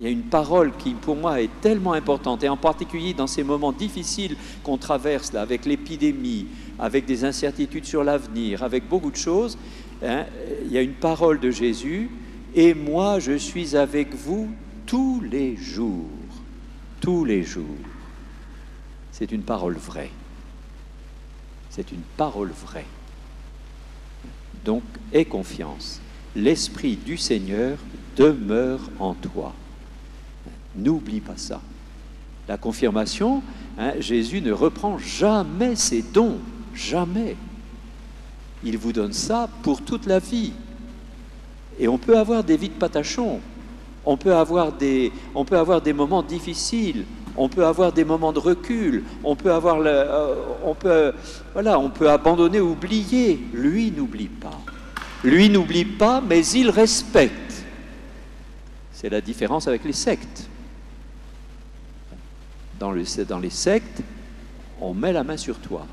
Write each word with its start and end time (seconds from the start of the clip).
Il 0.00 0.06
y 0.06 0.10
a 0.10 0.12
une 0.12 0.30
parole 0.30 0.76
qui, 0.76 0.92
pour 0.92 1.16
moi, 1.16 1.42
est 1.42 1.50
tellement 1.60 1.92
importante, 1.92 2.44
et 2.44 2.48
en 2.48 2.56
particulier 2.56 3.14
dans 3.14 3.26
ces 3.26 3.42
moments 3.42 3.72
difficiles 3.72 4.36
qu'on 4.62 4.78
traverse, 4.78 5.32
là, 5.32 5.40
avec 5.40 5.66
l'épidémie, 5.66 6.46
avec 6.78 7.04
des 7.04 7.24
incertitudes 7.24 7.84
sur 7.84 8.04
l'avenir, 8.04 8.62
avec 8.62 8.88
beaucoup 8.88 9.10
de 9.10 9.16
choses. 9.16 9.58
Hein, 10.04 10.26
il 10.64 10.70
y 10.70 10.78
a 10.78 10.82
une 10.82 10.94
parole 10.94 11.40
de 11.40 11.50
Jésus, 11.50 12.12
et 12.54 12.74
moi, 12.74 13.18
je 13.18 13.32
suis 13.32 13.74
avec 13.74 14.14
vous 14.14 14.48
tous 14.86 15.20
les 15.20 15.56
jours. 15.56 16.06
Tous 17.00 17.24
les 17.24 17.42
jours. 17.42 17.64
C'est 19.10 19.32
une 19.32 19.42
parole 19.42 19.74
vraie. 19.74 20.12
C'est 21.70 21.90
une 21.90 22.04
parole 22.16 22.52
vraie. 22.52 22.86
Donc, 24.64 24.84
aie 25.12 25.24
confiance. 25.24 26.00
L'Esprit 26.36 26.94
du 26.94 27.16
Seigneur 27.16 27.78
demeure 28.16 28.90
en 29.00 29.14
toi. 29.14 29.56
N'oublie 30.78 31.20
pas 31.20 31.36
ça. 31.36 31.60
La 32.48 32.56
confirmation, 32.56 33.42
hein, 33.78 33.92
Jésus 33.98 34.40
ne 34.40 34.52
reprend 34.52 34.96
jamais 34.98 35.76
ses 35.76 36.02
dons, 36.02 36.38
jamais. 36.74 37.36
Il 38.64 38.78
vous 38.78 38.92
donne 38.92 39.12
ça 39.12 39.48
pour 39.62 39.82
toute 39.82 40.06
la 40.06 40.18
vie. 40.18 40.52
Et 41.78 41.88
on 41.88 41.98
peut 41.98 42.16
avoir 42.16 42.42
des 42.42 42.56
vies 42.56 42.70
de 42.70 42.74
patachons, 42.74 43.40
on 44.06 44.16
peut 44.16 44.34
avoir 44.34 44.72
des, 44.72 45.12
moments 45.94 46.22
difficiles, 46.22 47.04
on 47.36 47.48
peut 47.48 47.66
avoir 47.66 47.92
des 47.92 48.04
moments 48.04 48.32
de 48.32 48.38
recul, 48.38 49.04
on 49.22 49.36
peut 49.36 49.52
avoir, 49.52 49.78
le, 49.78 49.90
euh, 49.90 50.34
on 50.64 51.90
peut 51.90 52.08
abandonner, 52.08 52.60
oublier. 52.60 53.38
Lui 53.52 53.92
n'oublie 53.92 54.28
pas. 54.28 54.58
Lui 55.22 55.50
n'oublie 55.50 55.84
pas, 55.84 56.20
mais 56.20 56.44
il 56.46 56.70
respecte. 56.70 57.64
C'est 58.92 59.10
la 59.10 59.20
différence 59.20 59.68
avec 59.68 59.84
les 59.84 59.92
sectes. 59.92 60.48
Dans, 62.78 62.92
les 62.92 63.50
sectes, 63.50 64.02
on 64.80 64.94
met 64.94 65.12
la 65.12 65.24
main 65.24 65.36
sur 65.36 65.58
toi 65.58 65.86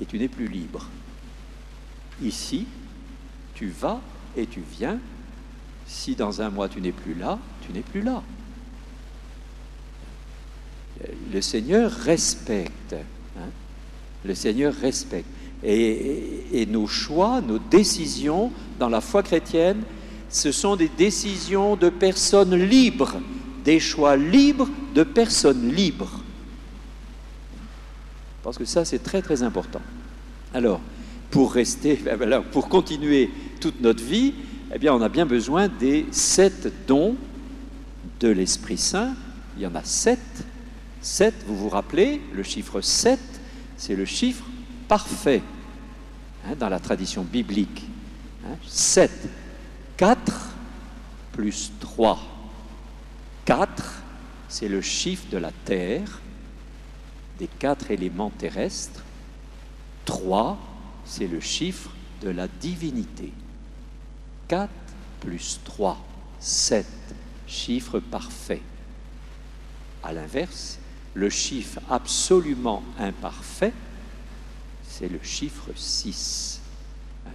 et 0.00 0.06
tu 0.06 0.18
n'es 0.18 0.28
plus 0.28 0.46
libre. 0.46 0.86
Ici, 2.22 2.66
tu 3.54 3.68
vas 3.68 4.00
et 4.36 4.46
tu 4.46 4.62
viens. 4.78 4.98
Si 5.86 6.14
dans 6.14 6.42
un 6.42 6.50
mois 6.50 6.68
tu 6.68 6.80
n'es 6.80 6.92
plus 6.92 7.14
là, 7.14 7.38
tu 7.66 7.72
n'es 7.72 7.80
plus 7.80 8.02
là. 8.02 8.22
Le 11.32 11.40
Seigneur 11.40 11.90
respecte. 11.90 12.94
Hein. 13.38 13.48
Le 14.24 14.34
Seigneur 14.34 14.74
respecte. 14.74 15.28
et, 15.62 16.66
nos 16.68 16.86
choix, 16.86 17.40
nos 17.40 17.58
décisions 17.58 18.52
dans 18.78 18.88
la 18.88 19.00
foi 19.00 19.22
chrétienne, 19.22 19.82
ce 20.30 20.52
sont 20.52 20.76
des 20.76 20.88
décisions 20.88 21.76
de 21.76 21.88
personnes 21.88 22.54
libres, 22.54 23.16
des 23.64 23.80
choix 23.80 24.16
libres 24.16 24.68
de 24.94 25.02
personnes 25.02 25.72
libres. 25.72 26.20
Parce 28.42 28.58
que 28.58 28.64
ça, 28.64 28.84
c'est 28.84 29.02
très 29.02 29.22
très 29.22 29.42
important. 29.42 29.82
Alors, 30.54 30.80
pour 31.30 31.52
rester, 31.52 32.00
pour 32.52 32.68
continuer 32.68 33.30
toute 33.60 33.80
notre 33.80 34.02
vie, 34.02 34.34
eh 34.74 34.78
bien, 34.78 34.94
on 34.94 35.02
a 35.02 35.08
bien 35.08 35.26
besoin 35.26 35.68
des 35.68 36.06
sept 36.10 36.72
dons 36.86 37.16
de 38.20 38.28
l'Esprit 38.28 38.78
Saint. 38.78 39.14
Il 39.56 39.62
y 39.62 39.66
en 39.66 39.74
a 39.74 39.84
sept. 39.84 40.20
Sept, 41.00 41.34
vous 41.46 41.56
vous 41.56 41.68
rappelez, 41.68 42.20
le 42.34 42.42
chiffre 42.42 42.80
7, 42.80 43.18
c'est 43.76 43.96
le 43.96 44.04
chiffre 44.04 44.44
parfait 44.86 45.42
hein, 46.46 46.54
dans 46.58 46.68
la 46.68 46.78
tradition 46.78 47.22
biblique. 47.22 47.86
Hein, 48.46 48.56
7. 48.66 49.10
4 49.96 50.50
plus 51.32 51.72
3. 51.80 52.18
4, 53.44 54.02
c'est 54.48 54.68
le 54.68 54.80
chiffre 54.80 55.28
de 55.30 55.38
la 55.38 55.50
terre, 55.64 56.20
des 57.38 57.48
quatre 57.48 57.90
éléments 57.90 58.30
terrestres. 58.30 59.02
3, 60.04 60.58
c'est 61.04 61.26
le 61.26 61.40
chiffre 61.40 61.90
de 62.20 62.30
la 62.30 62.48
divinité. 62.48 63.32
4 64.48 64.70
plus 65.20 65.60
3, 65.64 66.02
7, 66.38 66.86
chiffre 67.46 68.00
parfait. 68.00 68.62
À 70.02 70.12
l'inverse, 70.12 70.78
le 71.14 71.28
chiffre 71.28 71.80
absolument 71.88 72.82
imparfait, 72.98 73.72
c'est 74.82 75.08
le 75.08 75.20
chiffre 75.22 75.70
6, 75.74 76.60
hein, 77.26 77.30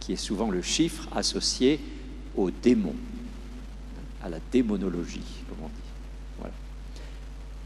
qui 0.00 0.12
est 0.12 0.16
souvent 0.16 0.50
le 0.50 0.62
chiffre 0.62 1.08
associé 1.14 1.80
au 2.36 2.50
démon, 2.50 2.94
à 4.26 4.28
la 4.28 4.38
démonologie, 4.50 5.22
comme 5.48 5.58
on 5.64 5.68
dit. 5.68 5.74
Voilà. 6.38 6.54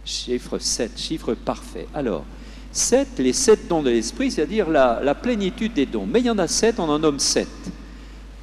Chiffre 0.04 0.59
7, 0.59 0.98
chiffre 0.98 1.34
parfait. 1.34 1.87
Alors, 1.94 2.25
7, 2.71 3.19
les 3.19 3.32
sept 3.32 3.66
dons 3.66 3.82
de 3.82 3.88
l'esprit, 3.88 4.31
c'est-à-dire 4.31 4.69
la, 4.69 5.00
la, 5.03 5.15
plénitude 5.15 5.72
des 5.72 5.87
dons. 5.87 6.06
Mais 6.06 6.21
il 6.21 6.26
y 6.26 6.31
en 6.31 6.38
a 6.38 6.47
sept, 6.47 6.78
on 6.78 6.88
en 6.88 6.98
nomme 6.98 7.19
sept. 7.19 7.48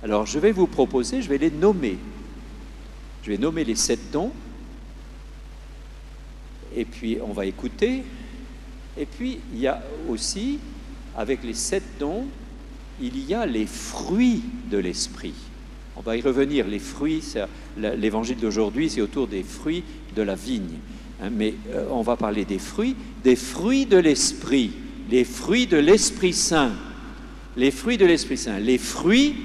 Alors, 0.04 0.26
je 0.26 0.40
vais 0.40 0.52
vous 0.52 0.66
proposer, 0.66 1.22
je 1.22 1.30
vais 1.30 1.38
les 1.38 1.52
nommer. 1.52 1.98
Je 3.24 3.30
vais 3.30 3.38
nommer 3.38 3.64
les 3.64 3.76
sept 3.76 4.12
dons. 4.12 4.32
Et 6.76 6.86
puis, 6.86 7.20
on 7.22 7.34
va 7.34 7.46
écouter. 7.46 8.04
Et 8.98 9.06
puis, 9.06 9.40
il 9.54 9.60
y 9.60 9.68
a 9.68 9.84
aussi, 10.10 10.60
avec 11.16 11.44
les 11.44 11.54
sept 11.54 11.84
dons, 12.00 12.26
il 13.00 13.24
y 13.26 13.36
a 13.36 13.46
les 13.46 13.68
fruits 13.68 14.42
de 14.72 14.80
l'esprit. 14.80 15.36
On 15.98 16.02
va 16.02 16.16
y 16.16 16.22
revenir. 16.22 16.68
Les 16.68 16.80
fruits, 16.80 17.24
l'évangile 17.76 18.38
d'aujourd'hui, 18.38 18.90
c'est 18.90 19.02
autour 19.02 19.28
des 19.28 19.44
fruits 19.44 19.84
de 20.16 20.22
la 20.22 20.36
vigne. 20.36 20.78
Hein, 21.22 21.30
mais 21.32 21.56
euh, 21.74 21.88
on 21.90 22.04
va 22.04 22.16
parler 22.16 22.46
des 22.46 22.60
fruits, 22.60 22.96
des 23.24 23.36
fruits 23.36 23.88
de 23.88 23.98
l'esprit, 23.98 24.72
les 25.10 25.24
fruits 25.24 25.66
de 25.66 25.78
l'Esprit 25.78 26.34
Saint. 26.34 26.72
Les 27.56 27.72
fruits 27.72 27.98
de 27.98 28.06
l'Esprit 28.06 28.38
Saint. 28.38 28.60
Les 28.60 28.78
fruits, 28.78 29.36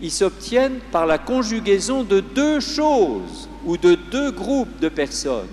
ils 0.00 0.10
s'obtiennent 0.10 0.78
par 0.90 1.04
la 1.04 1.18
conjugaison 1.18 2.02
de 2.02 2.20
deux 2.20 2.60
choses 2.60 3.48
ou 3.66 3.76
de 3.76 3.98
deux 4.10 4.30
groupes 4.30 4.80
de 4.80 4.88
personnes. 4.88 5.48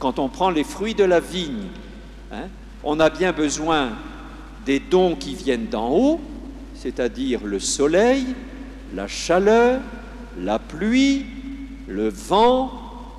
Quand 0.00 0.18
on 0.18 0.28
prend 0.28 0.50
les 0.50 0.64
fruits 0.64 0.94
de 0.94 1.04
la 1.04 1.20
vigne, 1.20 1.68
hein, 2.32 2.48
on 2.82 2.98
a 2.98 3.08
bien 3.08 3.32
besoin 3.32 3.92
des 4.66 4.80
dons 4.80 5.14
qui 5.14 5.34
viennent 5.34 5.66
d'en 5.66 5.90
haut, 5.90 6.20
c'est-à-dire 6.74 7.44
le 7.44 7.60
soleil, 7.60 8.26
la 8.94 9.06
chaleur, 9.06 9.80
la 10.38 10.58
pluie, 10.58 11.26
le 11.86 12.08
vent, 12.08 12.70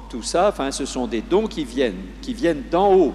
tout 0.10 0.24
ça, 0.24 0.50
enfin, 0.50 0.72
ce 0.72 0.86
sont 0.86 1.08
des 1.08 1.22
dons 1.22 1.48
qui 1.48 1.66
viennent, 1.66 2.04
qui 2.22 2.34
viennent 2.34 2.64
d'en 2.72 2.94
haut. 2.94 3.14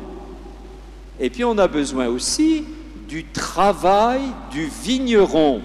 Et 1.21 1.31
puis 1.31 1.45
on 1.45 1.57
a 1.59 1.69
besoin 1.69 2.09
aussi 2.09 2.65
du 3.09 3.25
travail 3.25 4.23
du 4.51 4.69
vigneron. 4.83 5.61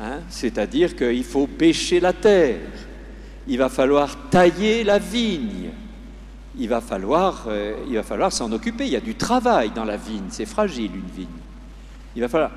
Hein, 0.00 0.20
c'est-à-dire 0.28 0.96
qu'il 0.96 1.24
faut 1.24 1.46
bêcher 1.46 2.00
la 2.00 2.12
terre, 2.12 2.60
il 3.46 3.58
va 3.58 3.68
falloir 3.68 4.16
tailler 4.30 4.82
la 4.84 4.98
vigne, 4.98 5.70
il 6.58 6.68
va 6.68 6.80
falloir, 6.80 7.44
euh, 7.48 7.74
il 7.88 7.94
va 7.94 8.02
falloir 8.02 8.32
s'en 8.32 8.50
occuper. 8.52 8.86
Il 8.86 8.92
y 8.92 8.96
a 8.96 9.00
du 9.00 9.14
travail 9.14 9.70
dans 9.70 9.84
la 9.84 9.96
vigne, 9.96 10.26
c'est 10.30 10.46
fragile 10.46 10.90
une 10.94 11.10
vigne. 11.14 11.28
Il 12.16 12.22
va 12.22 12.28
falloir. 12.28 12.50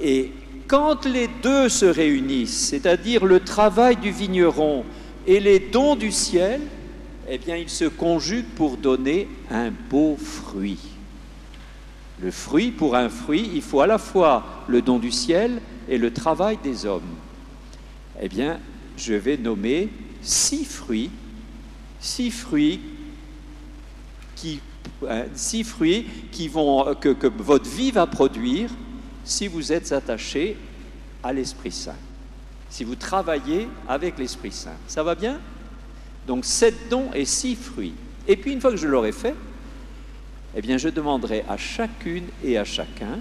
Et 0.00 0.32
quand 0.66 1.06
les 1.06 1.28
deux 1.42 1.68
se 1.68 1.84
réunissent, 1.84 2.68
c'est-à-dire 2.68 3.24
le 3.24 3.40
travail 3.40 3.96
du 3.96 4.10
vigneron 4.10 4.84
et 5.26 5.40
les 5.40 5.58
dons 5.58 5.96
du 5.96 6.10
ciel, 6.10 6.60
eh 7.28 7.38
bien, 7.38 7.56
ils 7.56 7.70
se 7.70 7.84
conjuguent 7.84 8.54
pour 8.56 8.76
donner 8.76 9.28
un 9.50 9.70
beau 9.70 10.16
fruit. 10.16 10.78
Le 12.20 12.30
fruit, 12.30 12.70
pour 12.70 12.94
un 12.94 13.08
fruit, 13.08 13.50
il 13.54 13.62
faut 13.62 13.80
à 13.80 13.86
la 13.86 13.98
fois 13.98 14.64
le 14.68 14.82
don 14.82 14.98
du 14.98 15.10
ciel 15.10 15.60
et 15.88 15.98
le 15.98 16.12
travail 16.12 16.58
des 16.62 16.86
hommes. 16.86 17.02
Eh 18.20 18.28
bien, 18.28 18.60
je 18.96 19.14
vais 19.14 19.36
nommer 19.36 19.88
six 20.22 20.64
fruits, 20.64 21.10
six 21.98 22.30
fruits 22.30 22.80
qui, 24.36 24.60
hein, 25.08 25.24
six 25.34 25.64
fruits 25.64 26.06
qui 26.30 26.48
vont, 26.48 26.94
que 26.94 27.26
votre 27.26 27.68
vie 27.68 27.90
va 27.90 28.06
produire 28.06 28.70
si 29.24 29.48
vous 29.48 29.72
êtes 29.72 29.90
attaché 29.92 30.56
à 31.22 31.32
l'Esprit 31.32 31.72
Saint, 31.72 31.96
si 32.68 32.84
vous 32.84 32.96
travaillez 32.96 33.68
avec 33.88 34.18
l'Esprit 34.18 34.52
Saint. 34.52 34.76
Ça 34.86 35.02
va 35.02 35.14
bien? 35.14 35.40
Donc 36.26 36.44
sept 36.44 36.88
dons 36.90 37.10
et 37.14 37.24
six 37.24 37.56
fruits. 37.56 37.94
Et 38.26 38.36
puis 38.36 38.52
une 38.52 38.60
fois 38.60 38.70
que 38.70 38.76
je 38.76 38.88
l'aurai 38.88 39.12
fait, 39.12 39.34
eh 40.54 40.62
bien 40.62 40.78
je 40.78 40.88
demanderai 40.88 41.44
à 41.48 41.56
chacune 41.56 42.26
et 42.42 42.58
à 42.58 42.64
chacun 42.64 43.18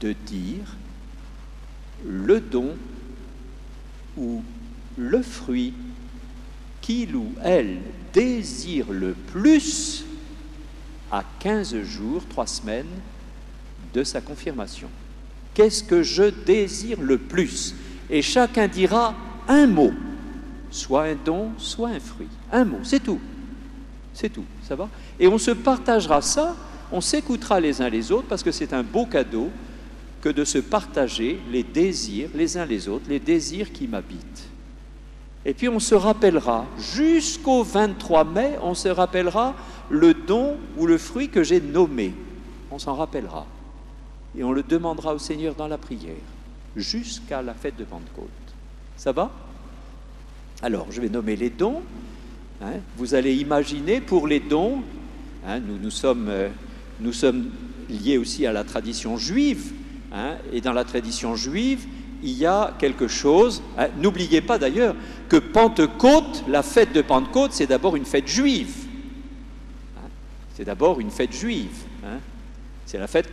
de 0.00 0.12
dire 0.12 0.76
le 2.04 2.40
don 2.40 2.76
ou 4.16 4.42
le 4.96 5.22
fruit 5.22 5.74
qu'il 6.80 7.16
ou 7.16 7.32
elle 7.42 7.78
désire 8.12 8.90
le 8.90 9.12
plus 9.12 10.04
à 11.10 11.24
15 11.40 11.82
jours, 11.82 12.22
trois 12.28 12.46
semaines 12.46 12.86
de 13.96 14.04
sa 14.04 14.20
confirmation. 14.20 14.88
Qu'est-ce 15.54 15.82
que 15.82 16.02
je 16.02 16.24
désire 16.24 17.00
le 17.00 17.16
plus? 17.16 17.74
Et 18.10 18.20
chacun 18.20 18.68
dira 18.68 19.14
un 19.48 19.66
mot. 19.66 19.92
soit 20.70 21.04
un 21.04 21.14
don, 21.14 21.52
soit 21.56 21.88
un 21.88 22.00
fruit. 22.00 22.28
Un 22.52 22.66
mot, 22.66 22.80
c'est 22.82 23.02
tout. 23.02 23.20
C'est 24.12 24.28
tout, 24.28 24.44
ça 24.68 24.76
va? 24.76 24.90
Et 25.18 25.26
on 25.26 25.38
se 25.38 25.50
partagera 25.50 26.20
ça, 26.20 26.54
on 26.92 27.00
s'écoutera 27.00 27.58
les 27.58 27.80
uns 27.80 27.88
les 27.88 28.12
autres 28.12 28.28
parce 28.28 28.42
que 28.42 28.52
c'est 28.52 28.74
un 28.74 28.82
beau 28.82 29.06
cadeau 29.06 29.48
que 30.20 30.28
de 30.28 30.44
se 30.44 30.58
partager 30.58 31.40
les 31.50 31.62
désirs 31.62 32.28
les 32.34 32.58
uns 32.58 32.66
les 32.66 32.88
autres, 32.88 33.06
les 33.08 33.20
désirs 33.20 33.72
qui 33.72 33.88
m'habitent. 33.88 34.48
Et 35.46 35.54
puis 35.54 35.70
on 35.70 35.78
se 35.78 35.94
rappellera, 35.94 36.66
jusqu'au 36.78 37.62
23 37.62 38.24
mai, 38.24 38.58
on 38.62 38.74
se 38.74 38.88
rappellera 38.88 39.54
le 39.88 40.12
don 40.12 40.58
ou 40.76 40.86
le 40.86 40.98
fruit 40.98 41.30
que 41.30 41.42
j'ai 41.42 41.60
nommé. 41.60 42.12
On 42.70 42.78
s'en 42.78 42.94
rappellera. 42.94 43.46
Et 44.36 44.44
on 44.44 44.52
le 44.52 44.62
demandera 44.62 45.14
au 45.14 45.18
Seigneur 45.18 45.54
dans 45.54 45.68
la 45.68 45.78
prière, 45.78 46.14
jusqu'à 46.76 47.42
la 47.42 47.54
fête 47.54 47.76
de 47.76 47.84
Pentecôte. 47.84 48.28
Ça 48.96 49.12
va? 49.12 49.30
Alors, 50.62 50.86
je 50.90 51.00
vais 51.00 51.08
nommer 51.08 51.36
les 51.36 51.50
dons. 51.50 51.82
Hein. 52.62 52.80
vous 52.96 53.14
allez 53.14 53.34
imaginer 53.34 54.00
pour 54.00 54.26
les 54.26 54.40
dons, 54.40 54.82
hein, 55.46 55.60
nous, 55.60 55.76
nous, 55.76 55.90
sommes, 55.90 56.28
euh, 56.30 56.48
nous 57.00 57.12
sommes 57.12 57.50
liés 57.90 58.16
aussi 58.16 58.46
à 58.46 58.52
la 58.52 58.64
tradition 58.64 59.18
juive, 59.18 59.74
hein, 60.10 60.36
et 60.54 60.62
dans 60.62 60.72
la 60.72 60.84
tradition 60.84 61.36
juive, 61.36 61.86
il 62.22 62.32
y 62.32 62.46
a 62.46 62.74
quelque 62.78 63.08
chose, 63.08 63.62
n'oubliez 63.98 64.40
pas 64.40 64.58
d'ailleurs 64.58 64.94
que 65.28 65.36
Pentecôte, 65.36 66.44
la 66.48 66.62
fête 66.62 66.92
de 66.94 67.02
Pentecôte, 67.02 67.52
c'est 67.52 67.66
d'abord 67.66 67.94
une 67.94 68.06
fête 68.06 68.26
juive. 68.26 68.74
C'est 70.54 70.64
d'abord 70.64 70.98
une 71.00 71.10
fête 71.10 71.34
juive. 71.34 71.84
C'est 72.86 72.98
la 72.98 73.08
fête 73.08 73.30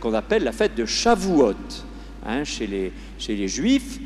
qu'on 0.00 0.14
appelle 0.14 0.44
la 0.44 0.52
fête 0.52 0.74
de 0.74 0.86
Shavuot. 0.86 1.54
chez, 2.44 2.66
les, 2.66 2.92
chez 3.18 3.36
les 3.36 3.48
Juifs, 3.48 4.00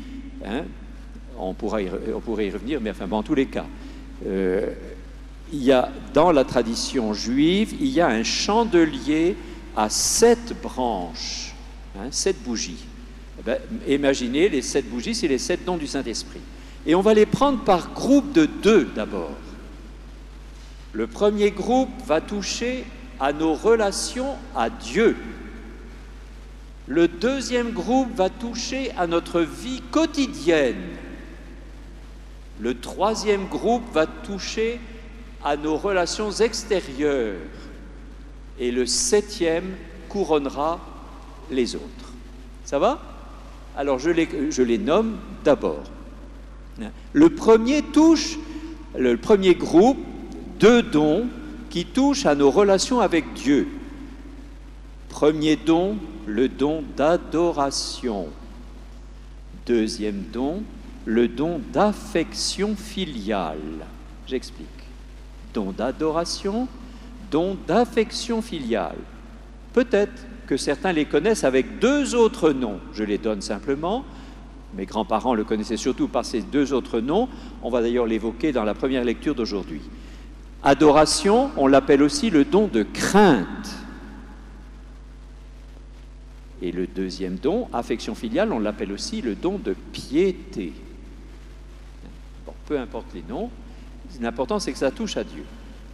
on, 1.37 1.53
pourra 1.53 1.79
on 2.13 2.19
pourrait 2.19 2.47
y 2.47 2.51
revenir, 2.51 2.81
mais 2.81 2.91
enfin, 2.91 3.07
bon, 3.07 3.17
en 3.17 3.23
tous 3.23 3.35
les 3.35 3.45
cas, 3.45 3.65
euh, 4.27 4.73
il 5.53 5.63
y 5.63 5.71
a, 5.71 5.89
dans 6.13 6.31
la 6.31 6.43
tradition 6.43 7.13
juive, 7.13 7.75
il 7.79 7.87
y 7.87 8.01
a 8.01 8.07
un 8.07 8.23
chandelier 8.23 9.35
à 9.75 9.89
sept 9.89 10.53
branches, 10.61 11.55
hein, 11.97 12.09
sept 12.11 12.43
bougies. 12.43 12.85
Eh 13.39 13.43
ben, 13.43 13.57
imaginez, 13.87 14.49
les 14.49 14.61
sept 14.61 14.87
bougies, 14.89 15.15
c'est 15.15 15.29
les 15.29 15.37
sept 15.37 15.63
dons 15.65 15.77
du 15.77 15.87
Saint-Esprit. 15.87 16.41
Et 16.85 16.93
on 16.93 17.01
va 17.01 17.13
les 17.13 17.25
prendre 17.25 17.63
par 17.63 17.93
groupe 17.93 18.33
de 18.33 18.45
deux 18.45 18.89
d'abord. 18.95 19.31
Le 20.91 21.07
premier 21.07 21.51
groupe 21.51 21.89
va 22.05 22.19
toucher 22.19 22.83
à 23.19 23.33
nos 23.33 23.53
relations 23.53 24.35
à 24.55 24.69
Dieu. 24.69 25.15
Le 26.87 27.07
deuxième 27.07 27.71
groupe 27.71 28.15
va 28.15 28.29
toucher 28.29 28.91
à 28.97 29.05
notre 29.07 29.41
vie 29.41 29.81
quotidienne. 29.91 30.81
Le 32.59 32.79
troisième 32.79 33.45
groupe 33.47 33.83
va 33.93 34.05
toucher 34.05 34.79
à 35.43 35.55
nos 35.55 35.77
relations 35.77 36.31
extérieures. 36.31 37.37
Et 38.59 38.71
le 38.71 38.85
septième 38.85 39.75
couronnera 40.09 40.79
les 41.51 41.75
autres. 41.75 42.13
Ça 42.65 42.79
va? 42.79 42.99
Alors 43.77 43.99
je 43.99 44.09
les, 44.09 44.77
nomme 44.77 45.17
d'abord. 45.43 45.83
Le 47.13 47.29
premier 47.29 47.81
touche, 47.81 48.37
le 48.97 49.15
premier 49.17 49.55
groupe, 49.55 49.99
deux 50.59 50.81
dons 50.81 51.27
qui 51.69 51.85
touchent 51.85 52.25
à 52.25 52.35
nos 52.35 52.51
relations 52.51 52.99
avec 52.99 53.33
Dieu. 53.33 53.67
Premier 55.09 55.55
don, 55.55 55.97
le 56.25 56.49
don 56.49 56.83
d'adoration. 56.95 58.27
Deuxième 59.65 60.23
don, 60.31 60.63
le 61.05 61.27
don 61.27 61.61
d'affection 61.71 62.75
filiale. 62.75 63.85
J'explique. 64.27 64.67
Don 65.53 65.71
d'adoration, 65.71 66.67
don 67.31 67.57
d'affection 67.67 68.41
filiale. 68.41 68.97
Peut-être 69.73 70.25
que 70.47 70.57
certains 70.57 70.91
les 70.91 71.05
connaissent 71.05 71.43
avec 71.43 71.79
deux 71.79 72.15
autres 72.15 72.51
noms. 72.51 72.79
Je 72.93 73.03
les 73.03 73.17
donne 73.17 73.41
simplement. 73.41 74.03
Mes 74.75 74.85
grands-parents 74.85 75.33
le 75.33 75.43
connaissaient 75.43 75.77
surtout 75.77 76.07
par 76.07 76.25
ces 76.25 76.41
deux 76.41 76.73
autres 76.73 76.99
noms. 76.99 77.27
On 77.63 77.69
va 77.69 77.81
d'ailleurs 77.81 78.05
l'évoquer 78.05 78.51
dans 78.51 78.63
la 78.63 78.73
première 78.73 79.03
lecture 79.03 79.35
d'aujourd'hui. 79.35 79.81
Adoration, 80.63 81.51
on 81.57 81.67
l'appelle 81.67 82.03
aussi 82.03 82.29
le 82.29 82.45
don 82.45 82.67
de 82.67 82.83
crainte. 82.83 83.75
Et 86.61 86.71
le 86.71 86.87
deuxième 86.87 87.35
don, 87.35 87.69
affection 87.71 88.15
filiale, 88.15 88.51
on 88.51 88.59
l'appelle 88.59 88.91
aussi 88.91 89.21
le 89.21 89.35
don 89.35 89.57
de 89.57 89.73
piété 89.93 90.73
peu 92.69 92.79
importe 92.79 93.07
les 93.15 93.23
noms, 93.27 93.49
l'important 94.21 94.59
c'est 94.59 94.71
que 94.71 94.77
ça 94.77 94.91
touche 94.91 95.17
à 95.17 95.23
Dieu. 95.23 95.43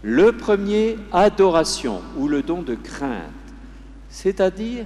Le 0.03 0.33
premier, 0.33 0.97
adoration 1.13 2.01
ou 2.17 2.27
le 2.27 2.43
don 2.43 2.61
de 2.61 2.75
crainte, 2.75 3.31
c'est-à-dire 4.09 4.85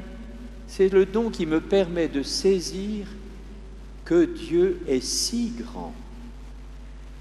c'est 0.67 0.93
le 0.93 1.07
don 1.07 1.31
qui 1.31 1.47
me 1.47 1.59
permet 1.59 2.07
de 2.07 2.21
saisir 2.21 3.07
que 4.05 4.23
Dieu 4.23 4.81
est 4.87 5.03
si 5.03 5.51
grand, 5.57 5.95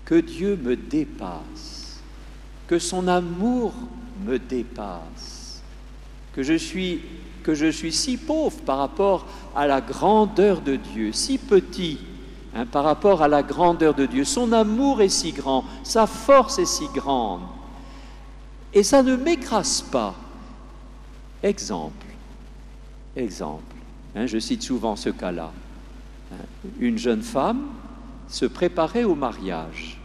que 0.04 0.16
Dieu 0.16 0.58
me 0.62 0.76
dépasse, 0.76 1.87
que 2.68 2.78
son 2.78 3.08
amour 3.08 3.74
me 4.24 4.38
dépasse, 4.38 5.62
que 6.32 6.42
je 6.42 6.54
suis 6.54 7.92
si 7.92 8.16
pauvre 8.16 8.60
par 8.60 8.78
rapport 8.78 9.26
à 9.56 9.66
la 9.66 9.80
grandeur 9.80 10.60
de 10.60 10.76
Dieu, 10.76 11.12
si 11.12 11.38
petit 11.38 11.98
Hein, 12.54 12.64
par 12.64 12.84
rapport 12.84 13.22
à 13.22 13.28
la 13.28 13.42
grandeur 13.42 13.94
de 13.94 14.06
Dieu. 14.06 14.24
Son 14.24 14.52
amour 14.52 15.02
est 15.02 15.08
si 15.08 15.32
grand, 15.32 15.64
sa 15.82 16.06
force 16.06 16.58
est 16.58 16.66
si 16.66 16.86
grande. 16.94 17.42
Et 18.72 18.82
ça 18.82 19.02
ne 19.02 19.16
m'écrase 19.16 19.82
pas. 19.82 20.14
Exemple, 21.42 22.06
exemple, 23.14 23.76
hein, 24.16 24.26
je 24.26 24.38
cite 24.38 24.62
souvent 24.62 24.96
ce 24.96 25.10
cas-là. 25.10 25.52
Hein, 26.32 26.44
une 26.80 26.98
jeune 26.98 27.22
femme 27.22 27.66
se 28.28 28.46
préparait 28.46 29.04
au 29.04 29.14
mariage. 29.14 29.97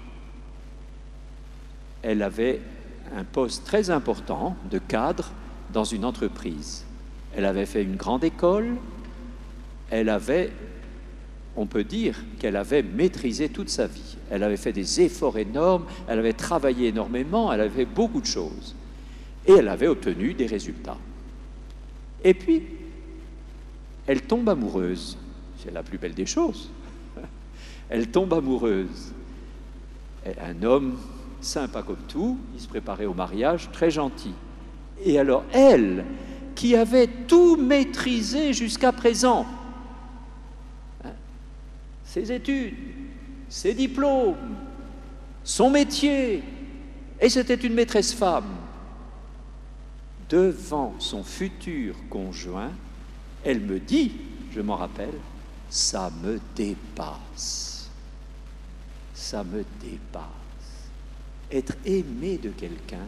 Elle 2.03 2.21
avait 2.21 2.61
un 3.15 3.23
poste 3.23 3.65
très 3.65 3.89
important 3.89 4.55
de 4.69 4.77
cadre 4.77 5.31
dans 5.71 5.83
une 5.83 6.05
entreprise. 6.05 6.85
Elle 7.35 7.45
avait 7.45 7.65
fait 7.65 7.83
une 7.83 7.95
grande 7.95 8.23
école, 8.23 8.75
elle 9.89 10.09
avait 10.09 10.51
on 11.55 11.65
peut 11.65 11.83
dire 11.83 12.15
qu'elle 12.39 12.55
avait 12.55 12.81
maîtrisé 12.81 13.50
toute 13.50 13.69
sa 13.69 13.85
vie. 13.85 14.17
Elle 14.31 14.44
avait 14.44 14.57
fait 14.57 14.73
des 14.73 15.01
efforts 15.01 15.38
énormes, 15.38 15.85
elle 16.07 16.19
avait 16.19 16.33
travaillé 16.33 16.88
énormément, 16.88 17.53
elle 17.53 17.62
avait 17.62 17.83
fait 17.83 17.86
beaucoup 17.86 18.22
de 18.22 18.25
choses. 18.25 18.75
Et 19.45 19.51
elle 19.51 19.67
avait 19.67 19.88
obtenu 19.88 20.33
des 20.33 20.48
résultats. 20.48 20.98
Et 22.24 22.33
puis, 22.33 22.63
elle 24.07 24.22
tombe 24.22 24.50
amoureuse. 24.50 25.17
C'est 25.60 25.72
la 25.72 25.83
plus 25.83 25.98
belle 25.98 26.13
des 26.13 26.25
choses. 26.25 26.69
Elle 27.89 28.10
tombe 28.10 28.33
amoureuse. 28.33 29.13
Un 30.41 30.63
homme 30.63 30.98
sympa 31.43 31.83
comme 31.83 32.03
tout, 32.07 32.38
il 32.53 32.62
se 32.62 32.67
préparait 32.67 33.05
au 33.05 33.13
mariage, 33.13 33.69
très 33.71 33.91
gentil. 33.91 34.33
Et 35.03 35.19
alors, 35.19 35.43
elle, 35.51 36.05
qui 36.55 36.75
avait 36.75 37.07
tout 37.07 37.57
maîtrisé 37.57 38.53
jusqu'à 38.53 38.91
présent, 38.91 39.45
ses 42.05 42.31
études, 42.31 42.75
ses 43.50 43.73
diplômes, 43.73 44.55
son 45.43 45.69
métier, 45.69 46.43
et 47.19 47.29
c'était 47.29 47.55
une 47.55 47.73
maîtresse 47.73 48.13
femme. 48.13 48.55
Devant 50.29 50.95
son 51.00 51.23
futur 51.23 51.95
conjoint, 52.09 52.71
elle 53.43 53.59
me 53.59 53.79
dit, 53.79 54.13
je 54.53 54.62
m'en 54.62 54.75
rappelle, 54.75 55.13
ça 55.69 56.12
me 56.23 56.39
dépasse. 56.55 57.89
Ça 59.13 59.43
me 59.43 59.63
dépasse. 59.81 60.42
Être 61.53 61.75
aimé 61.86 62.39
de 62.39 62.50
quelqu'un, 62.50 63.05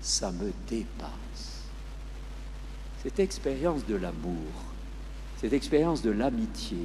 ça 0.00 0.32
me 0.32 0.52
dépasse. 0.68 1.62
Cette 3.02 3.20
expérience 3.20 3.84
de 3.86 3.94
l'amour, 3.94 4.50
cette 5.36 5.52
expérience 5.52 6.00
de 6.00 6.10
l'amitié, 6.10 6.78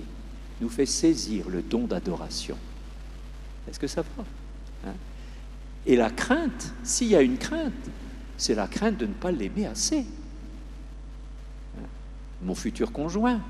nous 0.60 0.68
fait 0.68 0.86
saisir 0.86 1.48
le 1.48 1.62
don 1.62 1.88
d'adoration. 1.88 2.58
Est-ce 3.70 3.80
que 3.80 3.88
ça 3.88 4.02
va? 4.02 4.26
Hein? 4.86 4.94
Et 5.86 5.96
la 5.96 6.10
crainte, 6.10 6.74
s'il 6.84 7.08
y 7.08 7.16
a 7.16 7.22
une 7.22 7.38
crainte, 7.38 7.90
c'est 8.38 8.56
la 8.56 8.68
crainte 8.68 8.98
de 8.98 9.06
ne 9.06 9.14
pas 9.14 9.32
l'aimer 9.32 9.68
assez. 9.68 10.06
Hein? 11.78 11.88
Mon 12.42 12.56
futur 12.56 12.92
conjoint, 12.92 13.42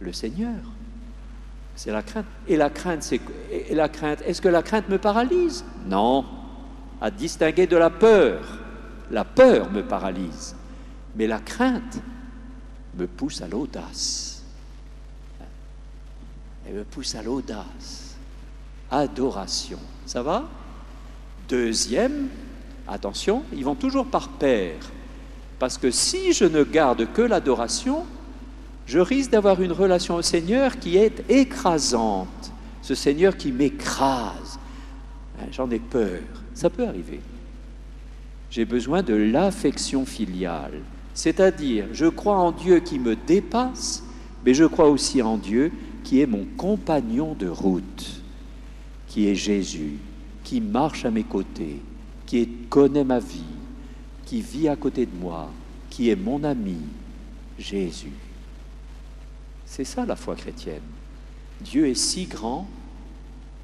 le 0.00 0.12
Seigneur, 0.12 0.60
c'est 1.76 1.90
la 1.90 2.02
crainte. 2.02 2.26
Et 2.48 2.56
la 2.56 2.70
crainte, 2.70 3.02
c'est 3.02 3.20
la 3.70 3.88
crainte. 3.88 4.22
Est-ce 4.26 4.40
que 4.40 4.48
la 4.48 4.62
crainte 4.62 4.88
me 4.88 4.98
paralyse? 4.98 5.64
Non. 5.86 6.24
À 7.00 7.10
distinguer 7.10 7.66
de 7.66 7.76
la 7.76 7.90
peur. 7.90 8.40
La 9.10 9.24
peur 9.24 9.70
me 9.70 9.82
paralyse, 9.82 10.56
mais 11.14 11.26
la 11.26 11.38
crainte 11.38 12.00
me 12.96 13.06
pousse 13.06 13.42
à 13.42 13.48
l'audace. 13.48 14.42
Elle 16.66 16.74
me 16.74 16.84
pousse 16.84 17.14
à 17.14 17.22
l'audace. 17.22 18.16
Adoration. 18.90 19.78
Ça 20.06 20.22
va? 20.22 20.44
Deuxième, 21.48 22.28
attention, 22.88 23.44
ils 23.52 23.64
vont 23.64 23.74
toujours 23.74 24.06
par 24.06 24.30
paire. 24.30 24.80
Parce 25.58 25.76
que 25.76 25.90
si 25.90 26.32
je 26.32 26.46
ne 26.46 26.62
garde 26.62 27.12
que 27.12 27.22
l'adoration, 27.22 28.06
je 28.86 28.98
risque 28.98 29.30
d'avoir 29.30 29.62
une 29.62 29.72
relation 29.72 30.16
au 30.16 30.22
Seigneur 30.22 30.78
qui 30.78 30.96
est 30.96 31.28
écrasante. 31.30 32.52
Ce 32.82 32.94
Seigneur 32.94 33.36
qui 33.36 33.50
m'écrase. 33.50 34.58
Hein, 35.40 35.46
j'en 35.52 35.70
ai 35.70 35.78
peur. 35.78 36.20
Ça 36.52 36.68
peut 36.68 36.86
arriver. 36.86 37.20
J'ai 38.50 38.64
besoin 38.64 39.02
de 39.02 39.14
l'affection 39.14 40.04
filiale. 40.04 40.80
C'est-à-dire, 41.14 41.86
je 41.92 42.06
crois 42.06 42.36
en 42.36 42.52
Dieu 42.52 42.80
qui 42.80 42.98
me 42.98 43.16
dépasse, 43.16 44.04
mais 44.44 44.52
je 44.52 44.64
crois 44.64 44.88
aussi 44.88 45.22
en 45.22 45.38
Dieu 45.38 45.72
qui 46.02 46.20
est 46.20 46.26
mon 46.26 46.44
compagnon 46.56 47.34
de 47.34 47.48
route, 47.48 48.22
qui 49.08 49.28
est 49.28 49.34
Jésus, 49.34 49.94
qui 50.42 50.60
marche 50.60 51.04
à 51.04 51.10
mes 51.10 51.24
côtés, 51.24 51.80
qui 52.26 52.46
connaît 52.68 53.04
ma 53.04 53.18
vie, 53.18 53.42
qui 54.26 54.42
vit 54.42 54.68
à 54.68 54.76
côté 54.76 55.06
de 55.06 55.16
moi, 55.18 55.50
qui 55.88 56.10
est 56.10 56.16
mon 56.16 56.44
ami, 56.44 56.78
Jésus. 57.58 58.12
C'est 59.76 59.82
ça 59.82 60.06
la 60.06 60.14
foi 60.14 60.36
chrétienne. 60.36 60.84
Dieu 61.60 61.88
est 61.88 61.96
si 61.96 62.26
grand, 62.26 62.68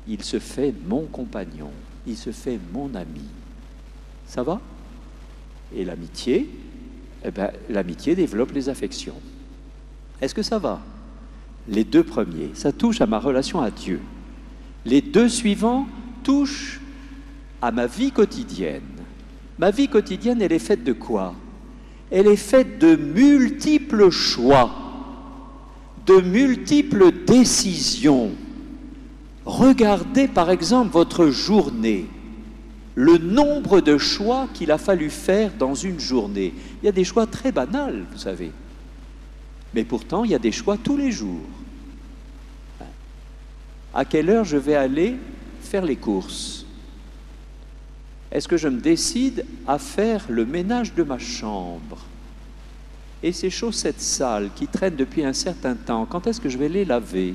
il 0.09 0.25
se 0.25 0.41
fait 0.41 0.75
mon 0.89 1.03
compagnon, 1.03 1.71
il 2.05 2.17
se 2.17 2.33
fait 2.33 2.59
mon 2.73 2.93
ami. 2.97 3.23
Ça 4.27 4.43
va? 4.43 4.61
Et 5.73 5.85
l'amitié, 5.85 6.51
eh 7.25 7.31
ben, 7.31 7.53
l'amitié 7.69 8.17
développe 8.17 8.51
les 8.51 8.69
affections. 8.69 9.15
Est-ce 10.21 10.35
que 10.35 10.43
ça 10.43 10.59
va? 10.59 10.81
Les 11.69 11.85
deux 11.85 12.03
premiers, 12.03 12.51
ça 12.55 12.73
touche 12.73 13.01
à 13.01 13.07
ma 13.07 13.21
relation 13.21 13.61
à 13.61 13.71
Dieu. 13.71 14.01
Les 14.85 15.03
deux 15.03 15.29
suivants 15.29 15.87
touchent 16.25 16.81
à 17.63 17.71
ma 17.71 17.87
vie 17.87 18.11
quotidienne. 18.11 18.83
Ma 19.61 19.71
vie 19.71 19.87
quotidienne, 19.87 20.43
elle 20.43 20.51
est 20.51 20.59
faite 20.59 20.83
de 20.83 20.93
quoi? 20.93 21.37
Elle 22.11 22.27
est 22.27 22.35
faite 22.35 22.81
de 22.81 22.97
multiples 22.97 24.11
choix, 24.11 24.90
de 26.07 26.21
multiples 26.21 27.13
décisions. 27.27 28.33
Regardez 29.45 30.29
par 30.29 30.51
exemple 30.51 30.93
votre 30.93 31.27
journée, 31.27 32.07
le 32.95 33.19
nombre 33.19 33.81
de 33.81 33.99
choix 33.99 34.49
qu'il 34.53 34.71
a 34.71 34.79
fallu 34.79 35.11
faire 35.11 35.53
dans 35.59 35.75
une 35.75 36.01
journée. 36.01 36.53
Il 36.83 36.87
y 36.87 36.89
a 36.89 36.93
des 36.93 37.05
choix 37.05 37.27
très 37.27 37.53
banals, 37.53 38.05
vous 38.13 38.19
savez. 38.19 38.53
Mais 39.75 39.85
pourtant, 39.85 40.25
il 40.25 40.33
y 40.33 40.35
a 40.35 40.39
des 40.39 40.53
choix 40.53 40.77
tous 40.77 40.97
les 40.97 41.13
jours. 41.13 41.47
À 43.95 44.05
quelle 44.05 44.31
heure 44.31 44.45
je 44.45 44.57
vais 44.57 44.75
aller 44.75 45.17
faire 45.63 45.85
les 45.85 45.97
courses? 45.97 46.67
Est-ce 48.31 48.47
que 48.47 48.57
je 48.57 48.69
me 48.69 48.81
décide 48.81 49.45
à 49.67 49.79
faire 49.79 50.27
le 50.29 50.45
ménage 50.45 50.95
de 50.95 51.03
ma 51.03 51.19
chambre? 51.19 51.99
Et 53.23 53.33
ces 53.33 53.51
chaussettes 53.51 54.01
sales 54.01 54.51
qui 54.55 54.67
traînent 54.67 54.97
depuis 54.97 55.25
un 55.25 55.33
certain 55.33 55.75
temps, 55.75 56.07
quand 56.07 56.27
est-ce 56.27 56.41
que 56.41 56.49
je 56.49 56.59
vais 56.59 56.69
les 56.69 56.85
laver? 56.85 57.35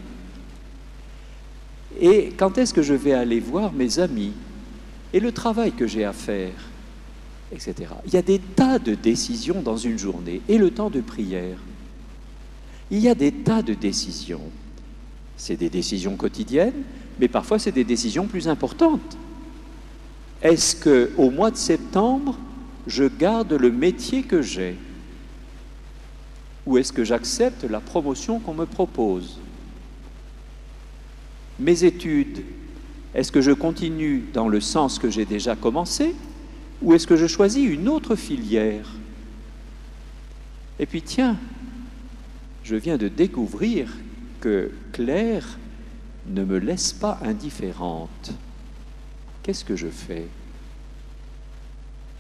Et 2.00 2.34
quand 2.38 2.58
est-ce 2.58 2.74
que 2.74 2.82
je 2.82 2.94
vais 2.94 3.14
aller 3.14 3.40
voir 3.40 3.72
mes 3.72 4.00
amis 4.00 4.34
Et 5.14 5.20
le 5.20 5.32
travail 5.32 5.72
que 5.72 5.88
j'ai 5.88 6.04
à 6.04 6.14
faire 6.14 6.54
etc. 7.52 7.92
Il 8.06 8.14
y 8.14 8.18
a 8.18 8.22
des 8.22 8.40
tas 8.40 8.80
de 8.80 8.96
décisions 8.96 9.62
dans 9.62 9.78
une 9.78 9.98
journée 9.98 10.42
et 10.48 10.58
le 10.58 10.72
temps 10.72 10.90
de 10.90 11.02
prière. 11.02 11.58
Il 12.92 13.00
y 13.00 13.10
a 13.10 13.16
des 13.16 13.32
tas 13.32 13.62
de 13.62 13.74
décisions. 13.74 14.42
C'est 15.38 15.58
des 15.58 15.70
décisions 15.70 16.16
quotidiennes, 16.16 16.84
mais 17.20 17.28
parfois 17.28 17.60
c'est 17.60 17.72
des 17.72 17.84
décisions 17.84 18.28
plus 18.28 18.48
importantes. 18.48 19.18
Est-ce 20.42 20.76
que 20.76 21.12
au 21.18 21.30
mois 21.30 21.52
de 21.52 21.58
septembre, 21.58 22.38
je 22.88 23.06
garde 23.06 23.54
le 23.54 23.72
métier 23.72 24.24
que 24.24 24.42
j'ai? 24.42 24.76
Ou 26.66 26.78
est-ce 26.78 26.92
que 26.92 27.04
j'accepte 27.04 27.64
la 27.64 27.80
promotion 27.80 28.40
qu'on 28.40 28.54
me 28.54 28.66
propose? 28.66 29.40
Mes 31.60 31.84
études, 31.84 32.44
est-ce 33.14 33.32
que 33.32 33.42
je 33.42 33.52
continue 33.52 34.26
dans 34.34 34.48
le 34.48 34.60
sens 34.60 35.00
que 35.00 35.10
j'ai 35.10 35.26
déjà 35.26 35.56
commencé? 35.56 36.16
Ou 36.82 36.94
est-ce 36.94 37.08
que 37.08 37.16
je 37.16 37.28
choisis 37.28 37.66
une 37.66 37.88
autre 37.88 38.16
filière? 38.16 38.90
Et 40.80 40.86
puis 40.86 41.02
tiens, 41.02 41.38
je 42.64 42.76
viens 42.76 42.98
de 42.98 43.08
découvrir 43.08 43.90
que 44.42 44.72
Claire 44.92 45.58
ne 46.28 46.44
me 46.44 46.58
laisse 46.58 46.92
pas 46.92 47.20
indifférente. 47.24 48.34
Qu'est-ce 49.44 49.64
que 49.64 49.76
je 49.76 49.88
fais? 49.88 50.28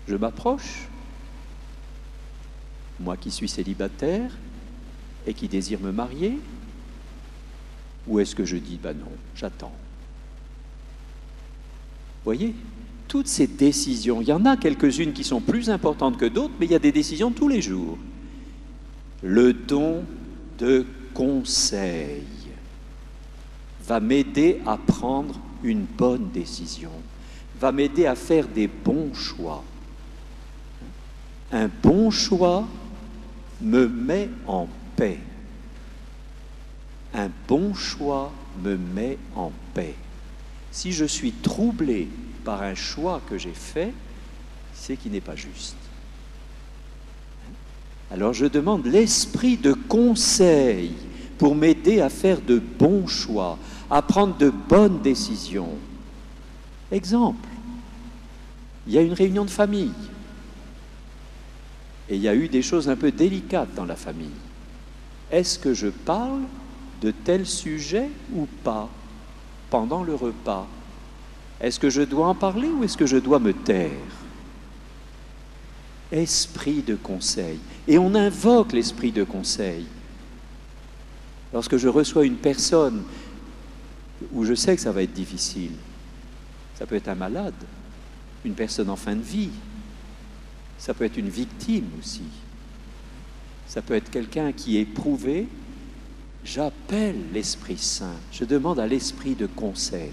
Je 0.08 0.16
m'approche, 0.16 0.88
moi 3.00 3.18
qui 3.18 3.32
suis 3.32 3.50
célibataire 3.50 4.32
et 5.28 5.34
qui 5.34 5.48
désire 5.48 5.80
me 5.80 5.92
marier, 5.92 6.40
ou 8.08 8.20
est-ce 8.20 8.36
que 8.36 8.46
je 8.46 8.58
dis, 8.58 8.80
ben 8.82 8.96
non, 8.98 9.12
j'attends? 9.36 9.74
Voyez 12.24 12.54
toutes 13.08 13.28
ces 13.28 13.48
décisions, 13.48 14.22
il 14.22 14.28
y 14.28 14.34
en 14.34 14.46
a 14.46 14.58
quelques-unes 14.58 15.14
qui 15.14 15.24
sont 15.24 15.40
plus 15.40 15.70
importantes 15.70 16.18
que 16.18 16.26
d'autres, 16.26 16.54
mais 16.60 16.66
il 16.66 16.72
y 16.72 16.76
a 16.76 16.80
des 16.80 16.92
décisions 16.92 17.32
tous 17.32 17.48
les 17.48 17.62
jours. 17.62 17.98
Le 19.22 19.54
don 19.54 20.04
de 20.58 20.86
conseil 21.14 22.24
va 23.84 24.00
m'aider 24.00 24.62
à 24.66 24.78
prendre 24.78 25.40
une 25.64 25.84
bonne 25.84 26.30
décision, 26.32 26.92
va 27.60 27.72
m'aider 27.72 28.06
à 28.06 28.16
faire 28.16 28.48
des 28.48 28.68
bons 28.68 29.14
choix. 29.14 29.64
Un 31.52 31.70
bon 31.84 32.10
choix 32.10 32.68
me 33.62 33.88
met 33.88 34.30
en 34.48 34.68
paix. 34.96 35.20
Un 37.14 37.30
bon 37.48 37.74
choix 37.74 38.32
me 38.64 38.78
met 38.78 39.18
en 39.36 39.52
paix. 39.74 39.96
Si 40.72 40.92
je 40.92 41.06
suis 41.06 41.32
troublé 41.32 42.10
par 42.44 42.62
un 42.62 42.76
choix 42.76 43.22
que 43.30 43.38
j'ai 43.38 43.54
fait, 43.54 43.94
c'est 44.74 44.98
qui 44.98 45.10
n'est 45.10 45.22
pas 45.22 45.36
juste. 45.36 45.76
Alors 48.12 48.34
je 48.34 48.46
demande 48.46 48.86
l'esprit 48.86 49.58
de 49.58 49.74
conseil 49.74 50.94
pour 51.38 51.56
m'aider 51.56 52.02
à 52.02 52.10
faire 52.10 52.42
de 52.42 52.60
bons 52.60 53.08
choix, 53.08 53.58
à 53.90 54.02
prendre 54.02 54.38
de 54.38 54.50
bonnes 54.50 55.02
décisions. 55.02 55.76
Exemple, 56.92 57.48
il 58.88 58.94
y 58.94 58.98
a 58.98 59.02
une 59.02 59.14
réunion 59.14 59.46
de 59.46 59.50
famille 59.50 59.92
et 62.10 62.16
il 62.16 62.22
y 62.22 62.28
a 62.28 62.36
eu 62.36 62.48
des 62.48 62.62
choses 62.62 62.90
un 62.90 62.96
peu 62.96 63.12
délicates 63.12 63.74
dans 63.76 63.86
la 63.86 63.96
famille. 63.96 64.30
Est-ce 65.32 65.58
que 65.58 65.74
je 65.74 65.88
parle 65.88 66.42
de 67.02 67.12
tel 67.12 67.46
sujet 67.46 68.10
ou 68.34 68.48
pas 68.64 68.90
pendant 69.70 70.04
le 70.04 70.14
repas? 70.14 70.68
Est-ce 71.60 71.80
que 71.80 71.90
je 71.90 72.02
dois 72.02 72.28
en 72.28 72.36
parler 72.36 72.68
ou 72.68 72.84
est-ce 72.84 72.98
que 72.98 73.06
je 73.06 73.18
dois 73.18 73.40
me 73.40 73.54
taire? 73.54 73.90
Esprit 76.12 76.82
de 76.82 76.96
conseil. 76.96 77.60
Et 77.88 77.98
on 77.98 78.14
invoque 78.14 78.74
l'esprit 78.74 79.12
de 79.12 79.24
conseil. 79.24 79.86
Lorsque 81.54 81.78
je 81.78 81.88
reçois 81.88 82.26
une 82.26 82.36
personne 82.36 83.04
où 84.32 84.46
je 84.46 84.54
sais 84.54 84.76
que 84.76 84.82
ça 84.82 84.92
va 84.92 85.02
être 85.02 85.14
difficile, 85.14 85.72
ça 86.78 86.86
peut 86.86 86.96
être 86.96 87.08
un 87.08 87.16
malade, 87.16 87.54
une 88.44 88.54
personne 88.54 88.90
en 88.90 88.96
fin 88.96 89.16
de 89.16 89.22
vie, 89.22 89.50
ça 90.78 90.94
peut 90.94 91.06
être 91.06 91.18
une 91.18 91.30
victime 91.30 91.88
aussi, 92.00 92.24
ça 93.68 93.82
peut 93.82 93.96
être 93.96 94.12
quelqu'un 94.12 94.52
qui 94.52 94.78
est 94.78 94.82
éprouvé, 94.82 95.48
j'appelle 96.44 97.16
l'Esprit 97.34 97.78
Saint, 97.78 98.18
je 98.32 98.46
demande 98.46 98.80
à 98.80 98.88
l'Esprit 98.88 99.36
de 99.36 99.48
conseil. 99.48 100.12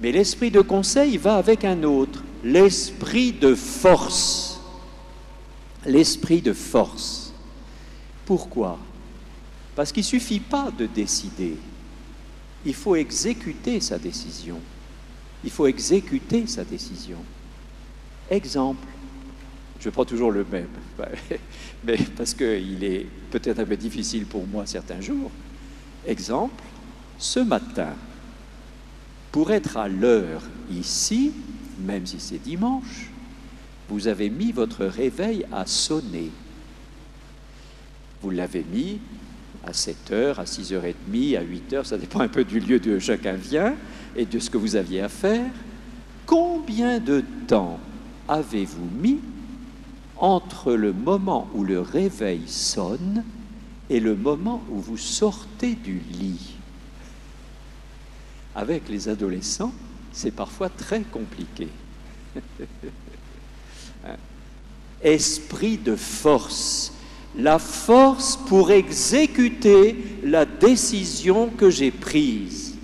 Mais 0.00 0.10
l'esprit 0.10 0.50
de 0.50 0.60
conseil 0.60 1.16
va 1.16 1.36
avec 1.36 1.64
un 1.64 1.84
autre, 1.84 2.24
l'esprit 2.42 3.32
de 3.32 3.54
force. 3.54 4.60
L'esprit 5.86 6.42
de 6.42 6.52
force. 6.52 7.32
Pourquoi? 8.26 8.78
Parce 9.76 9.92
qu'il 9.92 10.02
ne 10.02 10.06
suffit 10.06 10.40
pas 10.40 10.70
de 10.76 10.86
décider, 10.86 11.56
il 12.64 12.74
faut 12.74 12.96
exécuter 12.96 13.80
sa 13.80 13.98
décision. 13.98 14.60
Il 15.44 15.50
faut 15.50 15.66
exécuter 15.66 16.46
sa 16.46 16.64
décision. 16.64 17.18
Exemple, 18.30 18.86
je 19.82 19.90
prends 19.90 20.04
toujours 20.04 20.30
le 20.30 20.46
même, 20.50 20.68
mais 21.84 21.98
parce 22.16 22.34
qu'il 22.34 22.84
est 22.84 23.06
peut-être 23.30 23.58
un 23.58 23.64
peu 23.64 23.76
difficile 23.76 24.26
pour 24.26 24.46
moi 24.46 24.64
certains 24.64 25.00
jours. 25.00 25.30
Exemple, 26.06 26.62
ce 27.18 27.40
matin, 27.40 27.94
pour 29.32 29.50
être 29.50 29.76
à 29.76 29.88
l'heure 29.88 30.42
ici, 30.70 31.32
même 31.80 32.06
si 32.06 32.20
c'est 32.20 32.38
dimanche, 32.38 33.10
vous 33.88 34.06
avez 34.06 34.30
mis 34.30 34.52
votre 34.52 34.84
réveil 34.84 35.46
à 35.52 35.66
sonner. 35.66 36.30
Vous 38.22 38.30
l'avez 38.30 38.64
mis 38.72 39.00
à 39.64 39.72
7 39.72 40.12
heures, 40.12 40.38
à 40.38 40.44
6h30, 40.44 41.36
à 41.36 41.42
8 41.42 41.72
heures, 41.72 41.86
ça 41.86 41.98
dépend 41.98 42.20
un 42.20 42.28
peu 42.28 42.44
du 42.44 42.60
lieu 42.60 42.78
de 42.78 42.98
chacun 42.98 43.34
vient 43.34 43.74
et 44.16 44.26
de 44.26 44.38
ce 44.38 44.48
que 44.48 44.58
vous 44.58 44.76
aviez 44.76 45.00
à 45.00 45.08
faire. 45.08 45.50
Combien 46.24 47.00
de 47.00 47.24
temps 47.48 47.80
avez-vous 48.28 48.88
mis 49.00 49.18
entre 50.22 50.72
le 50.74 50.92
moment 50.92 51.48
où 51.52 51.64
le 51.64 51.80
réveil 51.80 52.42
sonne 52.46 53.24
et 53.90 53.98
le 53.98 54.14
moment 54.14 54.62
où 54.70 54.78
vous 54.78 54.96
sortez 54.96 55.74
du 55.74 56.00
lit 56.12 56.54
Avec 58.54 58.88
les 58.88 59.08
adolescents, 59.08 59.74
c'est 60.12 60.30
parfois 60.30 60.68
très 60.68 61.00
compliqué. 61.00 61.66
Esprit 65.02 65.76
de 65.76 65.96
force, 65.96 66.92
la 67.36 67.58
force 67.58 68.36
pour 68.36 68.70
exécuter 68.70 69.96
la 70.22 70.44
décision 70.44 71.48
que 71.48 71.68
j'ai 71.68 71.90
prise. 71.90 72.76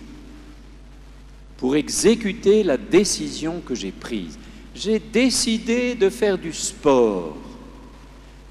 Pour 1.56 1.76
exécuter 1.76 2.64
la 2.64 2.76
décision 2.76 3.60
que 3.64 3.76
j'ai 3.76 3.92
prise. 3.92 4.36
J'ai 4.78 5.00
décidé 5.00 5.96
de 5.96 6.08
faire 6.08 6.38
du 6.38 6.52
sport. 6.52 7.36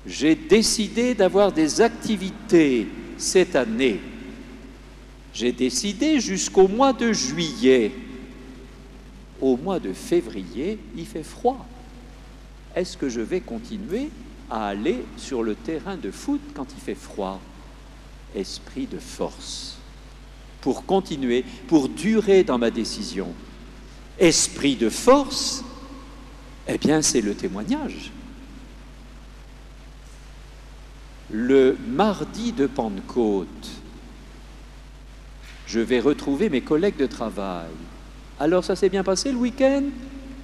J'ai 0.05 0.35
décidé 0.35 1.15
d'avoir 1.15 1.53
des 1.53 1.79
activités 1.79 2.85
cette 3.17 3.55
année. 3.55 4.01
J'ai 5.33 5.53
décidé 5.53 6.19
jusqu'au 6.19 6.67
mois 6.67 6.91
de 6.91 7.13
juillet. 7.13 7.93
Au 9.39 9.55
mois 9.55 9.79
de 9.79 9.93
février, 9.93 10.77
il 10.97 11.05
fait 11.05 11.23
froid. 11.23 11.65
Est-ce 12.75 12.97
que 12.97 13.07
je 13.07 13.21
vais 13.21 13.39
continuer 13.39 14.09
à 14.49 14.67
aller 14.67 15.05
sur 15.15 15.43
le 15.43 15.55
terrain 15.55 15.95
de 15.95 16.11
foot 16.11 16.41
quand 16.53 16.67
il 16.75 16.81
fait 16.81 16.95
froid? 16.95 17.39
Esprit 18.35 18.85
de 18.85 18.99
force. 18.99 19.77
Pour 20.59 20.85
continuer, 20.85 21.45
pour 21.69 21.87
durer 21.87 22.43
dans 22.43 22.57
ma 22.57 22.69
décision. 22.69 23.29
Esprit 24.19 24.75
de 24.75 24.89
force, 24.89 25.63
eh 26.67 26.77
bien 26.77 27.01
c'est 27.01 27.21
le 27.21 27.33
témoignage. 27.33 28.11
Le 31.29 31.77
mardi 31.87 32.53
de 32.53 32.67
Pentecôte, 32.67 33.69
je 35.65 35.79
vais 35.79 35.99
retrouver 35.99 36.49
mes 36.49 36.61
collègues 36.61 36.97
de 36.97 37.05
travail. 37.05 37.67
Alors 38.39 38.63
ça 38.63 38.75
s'est 38.75 38.89
bien 38.89 39.03
passé 39.03 39.31
le 39.31 39.37
week-end? 39.37 39.83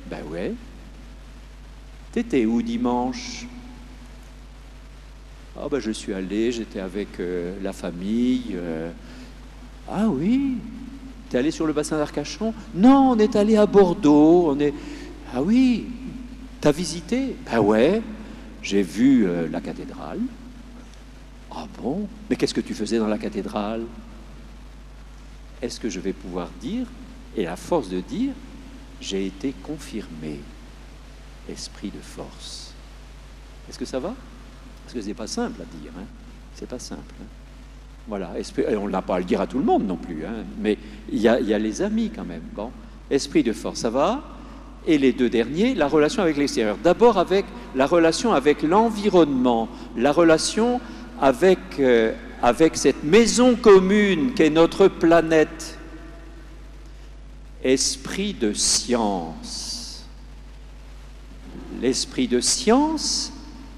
Ben 0.10 0.24
ouais. 0.30 0.54
T'étais 2.12 2.46
où 2.46 2.62
dimanche? 2.62 3.46
Ah 5.58 5.68
ben 5.70 5.80
je 5.80 5.92
suis 5.92 6.14
allé, 6.14 6.52
j'étais 6.52 6.80
avec 6.80 7.20
euh, 7.20 7.56
la 7.62 7.74
famille. 7.74 8.56
Euh. 8.56 8.92
ah 9.90 10.08
oui, 10.08 10.58
t'es 11.30 11.38
allé 11.38 11.52
sur 11.52 11.68
le 11.68 11.74
bassin 11.74 11.98
d'Arcachon? 11.98 12.54
Non, 12.74 13.12
on 13.12 13.20
est 13.20 13.36
allé 13.36 13.56
à 13.56 13.66
Bordeaux. 13.66 14.50
On 14.50 14.60
est. 14.60 14.74
Ah 15.34 15.42
oui, 15.42 15.86
t'as 16.64 16.72
visité 16.72 17.36
Ben 17.46 17.60
ouais, 17.60 18.02
j'ai 18.62 18.84
vu 18.84 19.28
euh, 19.28 19.50
la 19.50 19.60
cathédrale. 19.60 20.22
Ah 21.52 21.68
bon? 21.82 22.08
Mais 22.30 22.38
qu'est-ce 22.38 22.54
que 22.54 22.62
tu 22.62 22.74
faisais 22.74 23.00
dans 23.00 23.10
la 23.10 23.18
cathédrale? 23.18 23.82
Est-ce 25.62 25.78
que 25.78 25.90
je 25.90 26.00
vais 26.00 26.14
pouvoir 26.14 26.50
dire, 26.62 26.88
et 27.36 27.48
à 27.48 27.58
force 27.58 27.90
de 27.90 28.00
dire, 28.00 28.32
j'ai 29.02 29.26
été 29.26 29.54
confirmé, 29.62 30.40
esprit 31.50 31.90
de 31.90 32.00
force 32.00 32.72
Est-ce 33.68 33.78
que 33.78 33.84
ça 33.84 34.00
va? 34.00 34.16
Parce 34.86 34.94
que 34.94 35.02
ce 35.02 35.08
n'est 35.08 35.14
pas 35.14 35.28
simple 35.28 35.62
à 35.62 35.66
dire. 35.66 35.92
Hein. 36.00 36.06
C'est 36.56 36.70
pas 36.70 36.80
simple. 36.80 37.14
Hein. 37.22 37.26
Voilà. 38.08 38.32
On 38.80 38.88
n'a 38.88 39.02
pas 39.02 39.16
à 39.16 39.20
le 39.20 39.26
dire 39.26 39.42
à 39.42 39.48
tout 39.48 39.58
le 39.58 39.66
monde 39.66 39.86
non 39.86 39.98
plus. 39.98 40.26
Hein. 40.26 40.46
Mais 40.62 40.78
il 41.12 41.20
y, 41.20 41.28
a, 41.28 41.40
les 41.40 41.82
amis 41.82 42.10
quand 42.10 42.24
même. 42.24 42.44
Bon. 42.54 42.72
Esprit 43.10 43.44
de 43.44 43.52
force, 43.52 43.82
ça 43.82 43.90
va? 43.90 44.33
Et 44.86 44.98
les 44.98 45.14
deux 45.14 45.30
derniers, 45.30 45.76
la 45.76 45.88
relation 45.88 46.22
avec 46.22 46.38
l'extérieur. 46.38 46.78
D'abord 46.84 47.18
avec 47.18 47.46
la 47.76 47.86
relation 47.86 48.34
avec 48.34 48.64
l'environnement, 48.64 49.70
la 49.96 50.12
relation 50.12 50.82
avec, 51.22 51.60
euh, 51.80 52.14
avec 52.42 52.76
cette 52.76 53.04
maison 53.04 53.56
commune 53.56 54.34
qu'est 54.34 54.50
notre 54.50 54.88
planète. 54.88 55.78
Esprit 57.64 58.34
de 58.34 58.52
science. 58.52 60.06
L'esprit 61.82 62.28
de 62.28 62.42
science, 62.42 63.32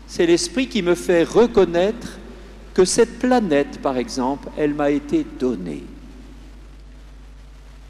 c'est 0.07 0.25
l'esprit 0.25 0.67
qui 0.67 0.81
me 0.81 0.95
fait 0.95 1.23
reconnaître 1.23 2.19
que 2.73 2.83
cette 2.83 3.19
planète, 3.19 3.79
par 3.81 3.97
exemple, 3.97 4.49
elle 4.57 4.73
m'a 4.73 4.91
été 4.91 5.25
donnée. 5.39 5.83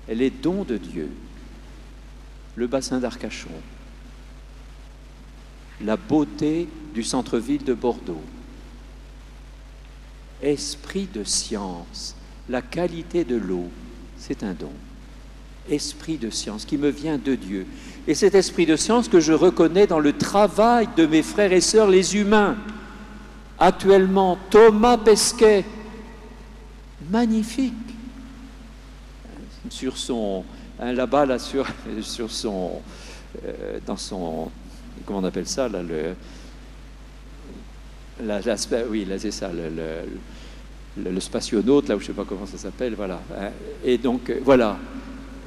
Elle 0.08 0.22
est 0.22 0.42
don 0.44 0.64
de 0.64 0.78
Dieu. 0.78 1.10
Le 2.56 2.68
bassin 2.68 3.00
d'Arcachon, 3.00 3.50
la 5.82 5.98
beauté 5.98 6.68
du 6.94 7.04
centre-ville 7.04 7.64
de 7.64 7.74
Bordeaux, 7.74 8.24
esprit 10.42 11.08
de 11.14 11.24
science, 11.24 12.16
la 12.48 12.62
qualité 12.62 13.24
de 13.24 13.36
l'eau, 13.36 13.70
c'est 14.18 14.44
un 14.44 14.54
don. 14.54 14.72
Esprit 15.70 16.18
de 16.18 16.30
science 16.30 16.64
qui 16.64 16.78
me 16.78 16.90
vient 16.90 17.18
de 17.18 17.34
Dieu. 17.34 17.66
Et 18.08 18.14
cet 18.14 18.36
esprit 18.36 18.68
de 18.68 18.76
science 18.76 19.10
que 19.10 19.20
je 19.20 19.34
reconnais 19.34 19.88
dans 19.88 20.00
le 20.00 20.14
travail 20.14 20.88
de 20.96 21.08
mes 21.08 21.24
frères 21.24 21.52
et 21.52 21.62
sœurs, 21.62 21.90
les 21.90 22.16
humains. 22.16 22.56
Actuellement, 23.58 24.38
Thomas 24.52 24.98
Pesquet, 24.98 25.66
magnifique, 27.10 27.74
sur 29.70 29.98
son, 29.98 30.44
hein, 30.80 30.94
là-bas, 30.94 31.26
là, 31.26 31.40
sur, 31.40 31.66
sur 32.02 32.32
son, 32.32 32.82
euh, 33.46 33.80
dans 33.86 33.98
son, 33.98 34.50
comment 35.06 35.20
on 35.20 35.24
appelle 35.24 35.48
ça, 35.48 35.68
là, 35.70 35.82
le, 35.82 36.16
la, 38.24 38.40
oui, 38.90 39.06
là, 39.06 39.20
c'est 39.20 39.32
ça, 39.32 39.52
le, 39.52 39.70
le, 39.70 41.12
le, 41.12 41.20
spationaute, 41.20 41.90
là, 41.90 41.96
où 41.96 42.00
je 42.00 42.06
ne 42.06 42.08
sais 42.08 42.14
pas 42.14 42.26
comment 42.26 42.46
ça 42.46 42.58
s'appelle, 42.58 42.96
voilà. 42.96 43.20
Hein. 43.38 43.50
Et 43.84 43.98
donc, 43.98 44.30
euh, 44.30 44.40
voilà. 44.44 44.78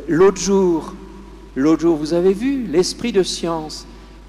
L'autre 0.06 0.40
jour, 0.40 0.94
L'autre 1.58 1.82
jour, 1.82 1.96
vous 1.96 2.14
avez 2.14 2.32
vu 2.32 2.68
l'esprit 2.68 3.10
de 3.10 3.24
science, 3.24 3.84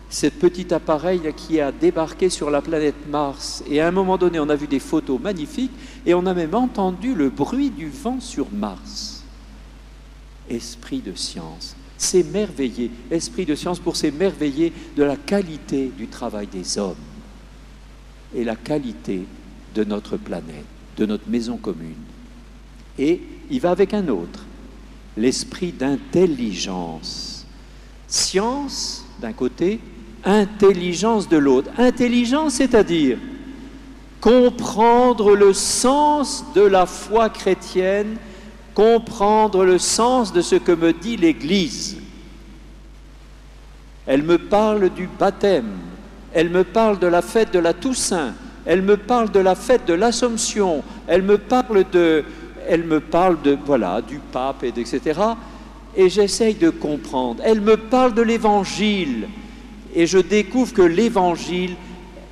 cet 0.10 0.40
petit 0.40 0.74
appareil 0.74 1.22
qui 1.38 1.62
a 1.62 1.72
débarqué 1.72 2.28
sur 2.30 2.50
la 2.50 2.60
planète 2.60 2.96
Mars. 3.08 3.64
Et 3.70 3.80
à 3.82 3.88
un 3.88 3.92
moment 3.92 4.18
donné, 4.18 4.40
on 4.40 4.50
a 4.50 4.56
vu 4.56 4.66
des 4.66 4.80
photos 4.80 5.22
magnifiques 5.22 5.72
et 6.08 6.16
on 6.16 6.26
a 6.26 6.34
même 6.34 6.56
entendu 6.56 7.14
le 7.14 7.30
bruit 7.30 7.70
du 7.70 7.88
vent 7.88 8.20
sur 8.20 8.48
Mars. 8.52 9.19
Esprit 10.50 11.00
de 11.00 11.14
science, 11.14 11.76
s'émerveiller, 11.98 12.92
esprit 13.12 13.46
de 13.46 13.56
science 13.56 13.80
pour 13.80 13.96
s'émerveiller 13.96 14.74
de 14.96 15.04
la 15.04 15.16
qualité 15.16 15.92
du 15.98 16.08
travail 16.08 16.48
des 16.48 16.78
hommes 16.78 16.96
et 18.34 18.44
la 18.44 18.56
qualité 18.56 19.26
de 19.76 19.84
notre 19.84 20.18
planète, 20.18 20.66
de 20.98 21.06
notre 21.06 21.30
maison 21.30 21.58
commune. 21.58 21.96
Et 22.98 23.22
il 23.50 23.60
va 23.60 23.72
avec 23.72 23.94
un 23.94 24.08
autre, 24.08 24.46
l'esprit 25.18 25.72
d'intelligence. 25.72 27.46
Science 28.08 29.06
d'un 29.22 29.34
côté, 29.34 29.80
intelligence 30.24 31.30
de 31.30 31.38
l'autre. 31.38 31.70
Intelligence, 31.78 32.56
c'est-à-dire 32.56 33.18
comprendre 34.22 35.36
le 35.36 35.54
sens 35.54 36.44
de 36.54 36.62
la 36.62 36.86
foi 36.86 37.30
chrétienne, 37.30 38.18
comprendre 38.80 39.66
le 39.66 39.78
sens 39.78 40.32
de 40.32 40.40
ce 40.40 40.56
que 40.56 40.72
me 40.72 40.94
dit 40.94 41.18
l'Église. 41.18 41.98
Elle 44.08 44.24
me 44.24 44.38
parle 44.38 44.90
du 44.90 45.10
baptême, 45.20 45.74
elle 46.34 46.50
me 46.50 46.64
parle 46.64 46.98
de 46.98 47.08
la 47.08 47.22
fête 47.22 47.52
de 47.52 47.60
la 47.60 47.74
Toussaint, 47.74 48.34
elle 48.66 48.82
me 48.82 48.96
parle 48.96 49.32
de 49.32 49.42
la 49.42 49.56
fête 49.56 49.86
de 49.86 49.94
l'Assomption, 49.94 50.82
elle 51.08 51.24
me 51.24 51.38
parle 51.38 51.84
de, 51.92 52.24
voilà, 53.66 54.02
du 54.02 54.20
pape, 54.32 54.64
et 54.64 54.70
etc. 54.70 55.20
Et 55.94 56.08
j'essaye 56.08 56.54
de 56.56 56.70
comprendre. 56.70 57.44
Elle 57.44 57.60
me 57.60 57.76
parle 57.76 58.14
de 58.14 58.22
l'évangile. 58.22 59.28
Et 59.94 60.08
je 60.08 60.20
découvre 60.20 60.74
que 60.74 60.84
l'évangile, 60.84 61.76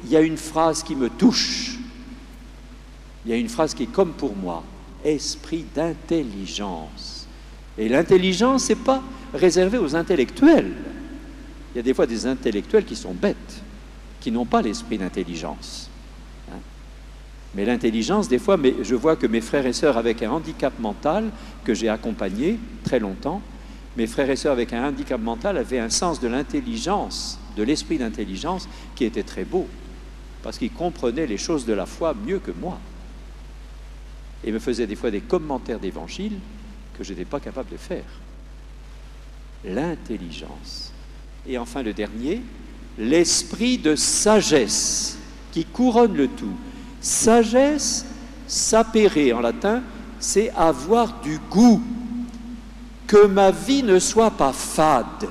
il 0.05 0.11
y 0.11 0.15
a 0.15 0.21
une 0.21 0.37
phrase 0.37 0.81
qui 0.81 0.95
me 0.95 1.09
touche. 1.09 1.77
Il 3.25 3.31
y 3.31 3.33
a 3.33 3.37
une 3.37 3.49
phrase 3.49 3.73
qui 3.73 3.83
est 3.83 3.91
comme 3.91 4.13
pour 4.13 4.33
moi 4.33 4.63
esprit 5.07 5.65
d'intelligence. 5.75 7.27
Et 7.77 7.89
l'intelligence, 7.89 8.65
ce 8.65 8.73
n'est 8.73 8.79
pas 8.79 9.01
réservé 9.33 9.77
aux 9.77 9.95
intellectuels. 9.95 10.71
Il 11.73 11.77
y 11.77 11.79
a 11.79 11.83
des 11.83 11.93
fois 11.93 12.07
des 12.07 12.25
intellectuels 12.25 12.85
qui 12.85 12.95
sont 12.95 13.13
bêtes, 13.13 13.61
qui 14.19 14.31
n'ont 14.31 14.45
pas 14.45 14.61
l'esprit 14.61 14.97
d'intelligence. 14.97 15.89
Mais 17.55 17.65
l'intelligence, 17.65 18.27
des 18.27 18.39
fois, 18.39 18.57
mais 18.57 18.75
je 18.83 18.95
vois 18.95 19.15
que 19.15 19.25
mes 19.25 19.41
frères 19.41 19.65
et 19.65 19.73
sœurs 19.73 19.97
avec 19.97 20.21
un 20.21 20.31
handicap 20.31 20.73
mental, 20.79 21.31
que 21.63 21.73
j'ai 21.73 21.89
accompagné 21.89 22.59
très 22.83 22.99
longtemps, 22.99 23.41
mes 23.95 24.05
frères 24.05 24.29
et 24.29 24.35
sœurs 24.35 24.53
avec 24.53 24.73
un 24.73 24.87
handicap 24.87 25.19
mental 25.19 25.57
avaient 25.57 25.79
un 25.79 25.89
sens 25.89 26.19
de 26.19 26.27
l'intelligence, 26.27 27.39
de 27.55 27.63
l'esprit 27.63 27.97
d'intelligence, 27.97 28.67
qui 28.95 29.05
était 29.05 29.23
très 29.23 29.43
beau, 29.43 29.67
parce 30.43 30.57
qu'ils 30.57 30.71
comprenaient 30.71 31.25
les 31.25 31.37
choses 31.37 31.65
de 31.65 31.73
la 31.73 31.85
foi 31.85 32.13
mieux 32.13 32.39
que 32.39 32.51
moi. 32.51 32.79
Et 34.43 34.51
me 34.51 34.59
faisait 34.59 34.87
des 34.87 34.95
fois 34.95 35.11
des 35.11 35.21
commentaires 35.21 35.79
d'évangile 35.79 36.33
que 36.97 37.03
je 37.03 37.11
n'étais 37.11 37.25
pas 37.25 37.39
capable 37.39 37.71
de 37.71 37.77
faire. 37.77 38.05
L'intelligence. 39.65 40.91
Et 41.47 41.57
enfin 41.57 41.83
le 41.83 41.93
dernier, 41.93 42.41
l'esprit 42.97 43.77
de 43.77 43.95
sagesse 43.95 45.17
qui 45.51 45.65
couronne 45.65 46.15
le 46.15 46.27
tout. 46.27 46.55
Sagesse, 47.01 48.05
sapere 48.47 49.33
en 49.33 49.41
latin, 49.41 49.81
c'est 50.19 50.51
avoir 50.51 51.19
du 51.21 51.39
goût. 51.49 51.81
Que 53.05 53.25
ma 53.25 53.51
vie 53.51 53.83
ne 53.83 53.99
soit 53.99 54.31
pas 54.31 54.51
fade, 54.51 55.29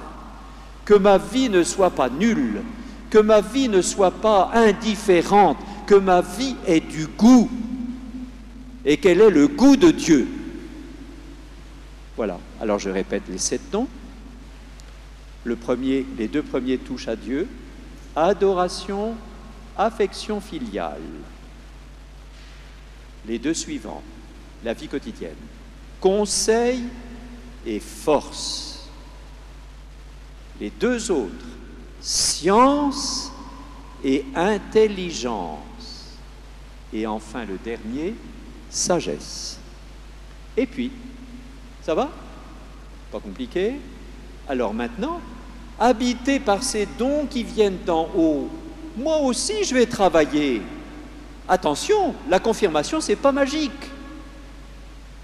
que 0.85 0.95
ma 0.95 1.19
vie 1.19 1.51
ne 1.51 1.63
soit 1.63 1.91
pas 1.91 2.09
nulle, 2.09 2.63
que 3.11 3.19
ma 3.19 3.43
vie 3.43 3.69
ne 3.69 3.83
soit 3.83 4.13
pas 4.13 4.51
indifférente, 4.55 5.59
que 5.87 5.95
ma 5.95 6.23
vie 6.23 6.57
ait 6.67 6.81
du 6.81 7.07
goût 7.07 7.51
et 8.87 8.97
qu'elle 8.99 9.21
ait 9.21 9.31
le 9.31 9.49
goût 9.49 9.77
de 9.77 9.91
Dieu. 9.91 10.29
Voilà. 12.17 12.39
Alors 12.61 12.79
je 12.79 12.89
répète 12.89 13.25
les 13.29 13.37
sept 13.37 13.73
noms. 13.73 13.89
Les 15.45 16.29
deux 16.29 16.43
premiers 16.43 16.79
touchent 16.79 17.09
à 17.09 17.17
Dieu. 17.17 17.49
Adoration, 18.15 19.15
affection 19.77 20.41
filiale. 20.41 21.03
Les 23.27 23.39
deux 23.39 23.55
suivants, 23.55 24.03
la 24.65 24.73
vie 24.73 24.89
quotidienne. 24.89 25.35
Conseil 26.01 26.85
et 27.67 27.81
force. 27.81 28.89
Les 30.61 30.71
deux 30.71 31.11
autres, 31.11 31.47
science 32.01 33.33
et 34.05 34.25
intelligence. 34.35 35.59
Et 36.93 37.07
enfin 37.07 37.45
le 37.45 37.59
dernier, 37.59 38.15
sagesse. 38.77 39.59
Et 40.57 40.67
puis, 40.67 40.93
ça 41.83 41.95
va? 41.95 42.09
Pas 43.11 43.21
compliqué 43.21 43.75
Alors 44.49 44.75
maintenant, 44.75 45.21
habité 45.79 46.41
par 46.41 46.63
ces 46.63 46.87
dons 46.99 47.27
qui 47.29 47.43
viennent 47.43 47.79
d'en 47.85 48.09
haut, 48.17 48.49
moi 48.97 49.19
aussi 49.19 49.65
je 49.65 49.75
vais 49.75 49.87
travailler. 49.87 50.63
Attention, 51.49 52.15
la 52.29 52.39
confirmation, 52.39 53.01
c'est 53.01 53.17
pas 53.17 53.33
magique. 53.33 53.91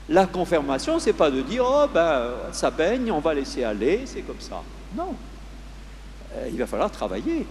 La 0.08 0.26
confirmation, 0.26 0.98
c'est 0.98 1.12
pas 1.12 1.30
de 1.30 1.42
dire 1.42 1.64
oh 1.66 1.86
ben 1.92 2.30
ça 2.52 2.70
baigne, 2.70 3.10
on 3.10 3.20
va 3.20 3.34
laisser 3.34 3.64
aller, 3.64 4.02
c'est 4.04 4.22
comme 4.22 4.40
ça. 4.40 4.62
Non, 4.96 5.14
euh, 6.36 6.48
il 6.50 6.58
va 6.58 6.66
falloir 6.66 6.90
travailler. 6.90 7.46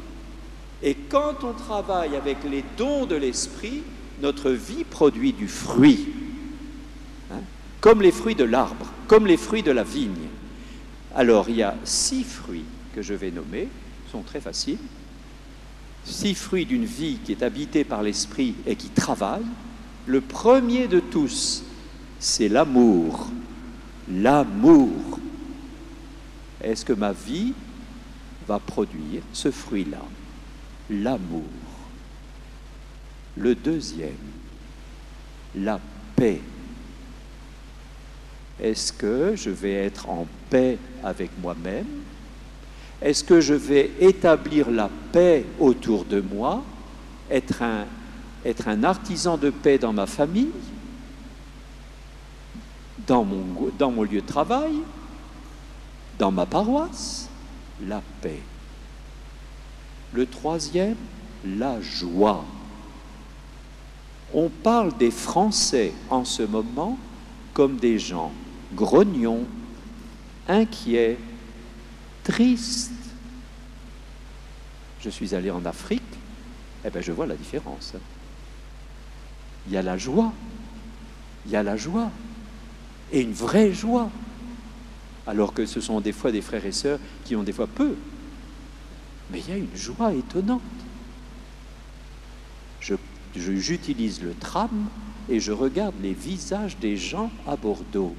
Et 0.84 0.96
quand 0.96 1.44
on 1.44 1.54
travaille 1.54 2.16
avec 2.16 2.38
les 2.50 2.64
dons 2.78 3.06
de 3.06 3.16
l'esprit, 3.16 3.84
notre 4.21 4.51
vie 4.51 4.84
produit 4.84 5.34
du 5.34 5.47
fruit, 5.47 6.07
hein, 7.31 7.41
comme 7.79 8.01
les 8.01 8.12
fruits 8.12 8.36
de 8.36 8.43
l'arbre, 8.43 8.88
comme 9.07 9.27
les 9.27 9.38
fruits 9.38 9.63
de 9.63 9.71
la 9.71 9.84
vigne. 9.84 10.29
Alors 11.15 11.49
il 11.49 11.57
y 11.57 11.63
a 11.63 11.75
six 11.84 12.23
fruits 12.23 12.65
que 12.95 13.01
je 13.01 13.13
vais 13.13 13.31
nommer, 13.31 13.67
sont 14.12 14.21
très 14.21 14.41
faciles. 14.41 14.77
Six 16.03 16.34
fruits 16.36 16.65
d'une 16.65 16.86
vie 16.86 17.19
qui 17.23 17.31
est 17.31 17.43
habitée 17.43 17.84
par 17.84 18.01
l'esprit 18.01 18.55
et 18.65 18.75
qui 18.75 18.89
travaille. 18.89 19.45
Le 20.07 20.19
premier 20.19 20.88
de 20.88 20.99
tous, 20.99 21.63
c'est 22.19 22.49
l'amour. 22.49 23.29
L'amour. 24.12 25.19
Est-ce 26.63 26.84
que 26.84 26.93
ma 26.93 27.12
vie 27.12 27.53
va 28.47 28.60
produire 28.60 29.21
ce 29.31 29.51
fruit-là? 29.51 30.01
L'amour. 30.89 31.43
Le 33.38 33.56
deuxième, 33.56 34.17
la 35.56 35.80
paix. 36.15 36.41
Est-ce 38.62 38.94
que 38.94 39.36
je 39.36 39.50
vais 39.50 39.74
être 39.74 40.10
en 40.10 40.28
paix 40.50 40.78
avec 41.04 41.32
moi-même? 41.41 41.88
Est-ce 43.02 43.24
que 43.24 43.41
je 43.41 43.56
vais 43.56 43.91
établir 44.00 44.70
la 44.70 44.89
paix 45.12 45.46
autour 45.60 46.06
de 46.06 46.22
moi? 46.22 46.63
Être 47.30 47.63
un, 47.63 48.84
artisan 48.84 49.38
de 49.38 49.50
paix 49.50 49.80
dans 49.80 49.94
ma 49.94 50.06
famille? 50.06 50.52
Dans 53.08 53.24
mon 53.24 54.04
lieu 54.04 54.22
de 54.22 54.28
travail? 54.28 54.74
Dans 56.20 56.32
ma 56.32 56.46
paroisse? 56.46 57.30
La 57.88 58.04
paix. 58.22 58.41
Le 60.13 60.28
troisième, 60.28 60.98
la 61.44 61.82
joie. 61.82 62.46
On 64.34 64.50
parle 64.50 64.96
des 64.98 65.12
Français 65.12 65.94
en 66.10 66.24
ce 66.26 66.44
moment 66.44 66.98
comme 67.54 67.78
des 67.78 68.00
gens 68.00 68.32
grognons, 68.74 69.46
inquiets, 70.48 71.17
tristes. 72.24 72.91
Je 75.02 75.10
suis 75.10 75.34
allé 75.36 75.52
en 75.52 75.65
Afrique, 75.65 76.02
et 76.84 76.88
eh 76.88 76.89
bien 76.89 77.02
je 77.02 77.12
vois 77.12 77.26
la 77.26 77.36
différence. 77.36 77.94
Il 79.67 79.74
y 79.74 79.78
a 79.78 79.82
la 79.82 79.98
joie, 79.98 80.32
il 81.46 81.52
y 81.52 81.56
a 81.56 81.63
la 81.63 81.78
joie, 81.78 82.10
et 83.12 83.22
une 83.22 83.34
vraie 83.34 83.74
joie. 83.74 84.10
Alors 85.28 85.54
que 85.54 85.65
ce 85.65 85.82
sont 85.82 86.02
des 86.02 86.12
fois 86.12 86.32
des 86.32 86.41
frères 86.41 86.65
et 86.65 86.72
sœurs 86.72 87.00
qui 87.26 87.36
ont 87.36 87.44
des 87.44 87.54
fois 87.54 87.67
peu. 87.67 87.96
Mais 89.32 89.39
il 89.39 89.50
y 89.50 89.54
a 89.54 89.58
une 89.58 89.76
joie 89.76 90.13
étonnante. 90.13 90.62
Je 92.80 92.96
j'utilise 93.36 94.22
le 94.22 94.34
tram 94.34 94.88
et 95.30 95.39
je 95.39 95.52
regarde 95.52 95.96
les 96.02 96.13
visages 96.13 96.78
des 96.78 96.98
gens 96.98 97.32
à 97.48 97.56
Bordeaux. 97.56 98.15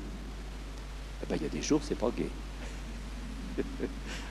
Eh 1.23 1.27
ben, 1.29 1.37
il 1.37 1.43
y 1.43 1.47
a 1.47 1.49
des 1.49 1.63
jours, 1.63 1.81
c'est 1.83 1.99
pas 1.99 2.11
gai. 2.17 2.29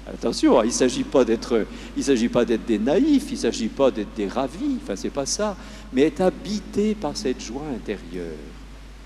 Attention, 0.07 0.59
hein, 0.59 0.63
il 0.63 0.69
ne 0.69 0.73
s'agit 0.73 1.03
pas 1.03 1.23
d'être, 1.23 1.67
il 1.95 2.03
s'agit 2.03 2.29
pas 2.29 2.43
d'être 2.43 2.65
des 2.65 2.79
naïfs, 2.79 3.27
il 3.29 3.35
ne 3.35 3.39
s'agit 3.39 3.67
pas 3.67 3.91
d'être 3.91 4.13
des 4.15 4.27
ravis, 4.27 4.77
enfin 4.81 4.95
c'est 4.95 5.11
pas 5.11 5.27
ça, 5.27 5.55
mais 5.93 6.03
être 6.03 6.21
habité 6.21 6.95
par 6.95 7.15
cette 7.15 7.39
joie 7.39 7.67
intérieure, 7.73 8.35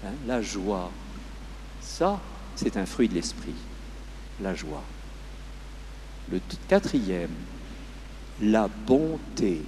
hein, 0.06 0.14
la 0.26 0.42
joie. 0.42 0.90
Ça, 1.82 2.20
c'est 2.56 2.78
un 2.78 2.86
fruit 2.86 3.10
de 3.10 3.16
l'esprit, 3.16 3.54
la 4.42 4.56
joie. 4.56 4.84
Le 6.32 6.40
quatrième, 6.68 7.30
la 8.42 8.70
bonté, 8.88 9.62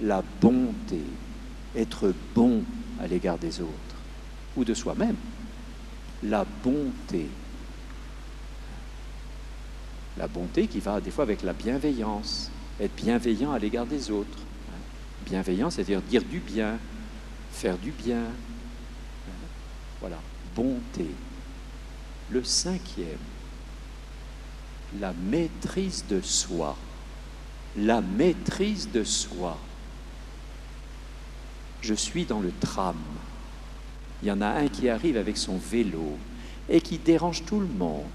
la 0.00 0.22
bonté 0.40 1.00
être 1.76 2.12
bon 2.34 2.62
à 3.00 3.06
l'égard 3.06 3.38
des 3.38 3.60
autres 3.60 3.70
ou 4.56 4.64
de 4.64 4.74
soi-même. 4.74 5.16
La 6.22 6.44
bonté. 6.62 7.26
La 10.18 10.28
bonté 10.28 10.66
qui 10.66 10.80
va 10.80 11.00
des 11.00 11.10
fois 11.10 11.24
avec 11.24 11.42
la 11.42 11.52
bienveillance, 11.52 12.50
être 12.80 12.94
bienveillant 12.94 13.52
à 13.52 13.58
l'égard 13.58 13.86
des 13.86 14.10
autres. 14.10 14.38
Bienveillant, 15.24 15.70
c'est-à-dire 15.70 16.02
dire 16.02 16.22
du 16.22 16.38
bien, 16.38 16.78
faire 17.52 17.78
du 17.78 17.90
bien. 17.90 18.24
Voilà, 20.00 20.18
bonté. 20.54 21.06
Le 22.30 22.44
cinquième, 22.44 23.06
la 25.00 25.12
maîtrise 25.12 26.04
de 26.08 26.20
soi. 26.20 26.76
La 27.76 28.00
maîtrise 28.00 28.90
de 28.92 29.02
soi 29.04 29.58
je 31.82 31.94
suis 31.94 32.24
dans 32.24 32.40
le 32.40 32.52
tram. 32.60 32.96
Il 34.22 34.28
y 34.28 34.32
en 34.32 34.40
a 34.40 34.46
un 34.46 34.68
qui 34.68 34.88
arrive 34.88 35.16
avec 35.16 35.36
son 35.36 35.58
vélo 35.58 36.16
et 36.68 36.80
qui 36.80 36.98
dérange 36.98 37.44
tout 37.44 37.60
le 37.60 37.66
monde. 37.66 38.06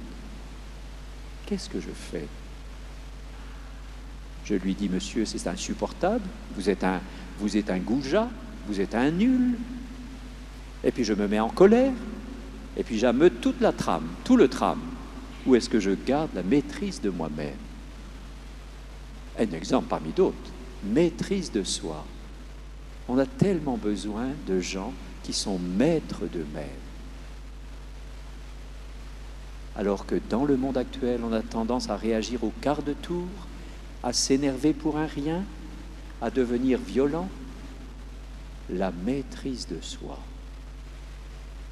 Qu'est-ce 1.46 1.70
que 1.70 1.80
je 1.80 1.90
fais? 1.90 2.28
Je 4.46 4.56
lui 4.56 4.74
dis, 4.74 4.88
monsieur, 4.88 5.26
c'est 5.26 5.48
insupportable, 5.48 6.24
vous 6.56 6.70
êtes 6.70 6.86
un, 6.86 7.02
goujat, 7.80 8.30
vous 8.68 8.80
êtes 8.80 8.96
un 8.96 9.12
nul. 9.12 9.58
Et 10.84 10.92
puis 10.92 11.04
je 11.04 11.14
me 11.14 11.28
mets 11.28 11.40
en 11.40 11.50
colère, 11.50 11.94
et 12.78 12.84
puis 12.84 12.98
j'ameute 12.98 13.42
toute 13.42 13.60
la 13.60 13.74
trame, 13.74 14.08
tout 14.24 14.38
le 14.38 14.48
tram. 14.48 14.80
Où 15.46 15.56
est-ce 15.56 15.70
que 15.70 15.82
je 15.82 15.92
garde 15.92 16.30
la 16.34 16.44
maîtrise 16.44 17.02
de 17.02 17.10
moi-même? 17.10 17.58
Un 19.38 19.52
exemple 19.52 19.88
parmi 19.90 20.12
d'autres, 20.12 20.38
maîtrise 20.86 21.52
de 21.52 21.64
soi. 21.64 22.06
On 23.08 23.18
a 23.18 23.26
tellement 23.26 23.78
besoin 23.78 24.30
de 24.48 24.60
gens 24.60 24.94
qui 25.24 25.34
sont 25.34 25.60
maîtres 25.60 26.26
d'eux-mêmes. 26.26 26.66
Alors 29.76 30.06
que 30.06 30.16
dans 30.30 30.46
le 30.46 30.58
monde 30.58 30.78
actuel, 30.78 31.22
on 31.24 31.32
a 31.32 31.42
tendance 31.42 31.90
à 31.90 31.96
réagir 31.96 32.44
au 32.44 32.52
quart 32.62 32.82
de 32.82 32.94
tour, 32.94 33.28
à 34.04 34.12
s'énerver 34.12 34.74
pour 34.74 34.98
un 34.98 35.06
rien, 35.06 35.44
à 36.22 36.30
devenir 36.30 36.80
violent. 36.80 37.30
La 38.70 38.92
maîtrise 38.92 39.68
de 39.68 39.80
soi. 39.82 40.20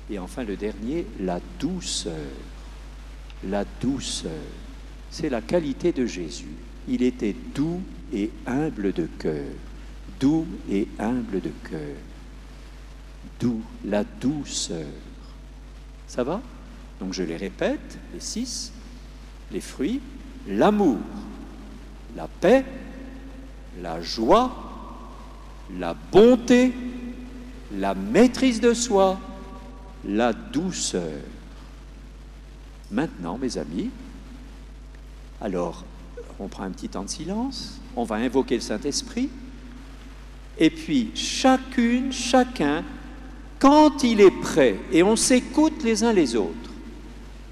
Et 0.10 0.20
enfin 0.20 0.44
le 0.44 0.56
dernier, 0.56 1.06
la 1.20 1.40
douceur. 1.60 2.14
La 3.44 3.66
douceur, 3.82 4.32
c'est 5.12 5.30
la 5.30 5.42
qualité 5.42 5.92
de 5.92 6.06
Jésus. 6.06 6.56
Il 6.88 7.04
était 7.04 7.36
doux 7.54 7.82
et 8.14 8.32
humble 8.48 8.94
de 8.94 9.08
cœur 9.20 9.44
doux 10.20 10.46
et 10.70 10.88
humble 11.00 11.42
de 11.42 11.52
cœur. 11.70 11.96
D'où 13.40 13.62
la 13.84 14.04
douceur. 14.04 14.86
Ça 16.08 16.24
va? 16.24 16.42
Donc 17.00 17.14
je 17.14 17.24
les 17.24 17.38
répète, 17.38 17.98
les 18.14 18.20
six, 18.20 18.72
les 19.52 19.60
fruits, 19.62 20.02
l'amour, 20.48 20.98
la 22.16 22.28
paix, 22.28 22.64
la 23.82 24.02
joie, 24.02 24.56
la 25.78 25.96
bonté, 26.12 26.74
la 27.74 27.96
maîtrise 27.96 28.62
de 28.62 28.74
soi, 28.74 29.20
la 30.06 30.32
douceur. 30.32 31.22
Maintenant, 32.92 33.38
mes 33.38 33.58
amis, 33.58 33.90
alors 35.42 35.84
on 36.40 36.48
prend 36.48 36.64
un 36.64 36.72
petit 36.72 36.90
temps 36.90 37.04
de 37.04 37.10
silence, 37.10 37.80
on 37.96 38.04
va 38.04 38.16
invoquer 38.16 38.56
le 38.56 38.62
Saint-Esprit, 38.62 39.30
et 40.58 40.70
puis 40.70 41.12
chacune, 41.16 42.12
chacun, 42.12 42.84
quand 43.60 44.04
il 44.04 44.22
est 44.22 44.42
prêt, 44.42 44.78
et 44.92 45.04
on 45.04 45.16
s'écoute 45.16 45.84
les 45.84 46.04
uns 46.04 46.14
les 46.14 46.36
autres, 46.36 46.72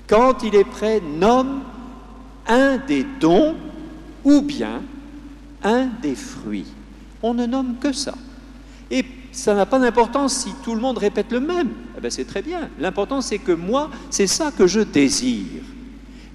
quand 0.08 0.44
il 0.44 0.56
est 0.56 0.64
prêt, 0.64 1.02
nomme 1.02 1.62
un 2.48 2.78
des 2.78 3.06
dons 3.20 3.56
ou 4.24 4.42
bien 4.42 4.82
un 5.64 5.88
des 6.02 6.16
fruits. 6.16 6.68
On 7.22 7.34
ne 7.34 7.46
nomme 7.46 7.76
que 7.80 7.94
ça. 7.94 8.14
Et 8.92 9.06
ça 9.32 9.56
n'a 9.56 9.66
pas 9.66 9.80
d'importance 9.80 10.36
si 10.36 10.54
tout 10.64 10.76
le 10.76 10.82
monde 10.82 10.98
répète 10.98 11.32
le 11.32 11.40
même. 11.40 11.70
Eh 11.98 12.02
ben, 12.02 12.12
c'est 12.12 12.26
très 12.26 12.42
bien. 12.42 12.70
L'important, 12.80 13.22
c'est 13.22 13.40
que 13.40 13.54
moi, 13.54 13.90
c'est 14.10 14.28
ça 14.28 14.52
que 14.52 14.68
je 14.68 14.82
désire. 14.82 15.64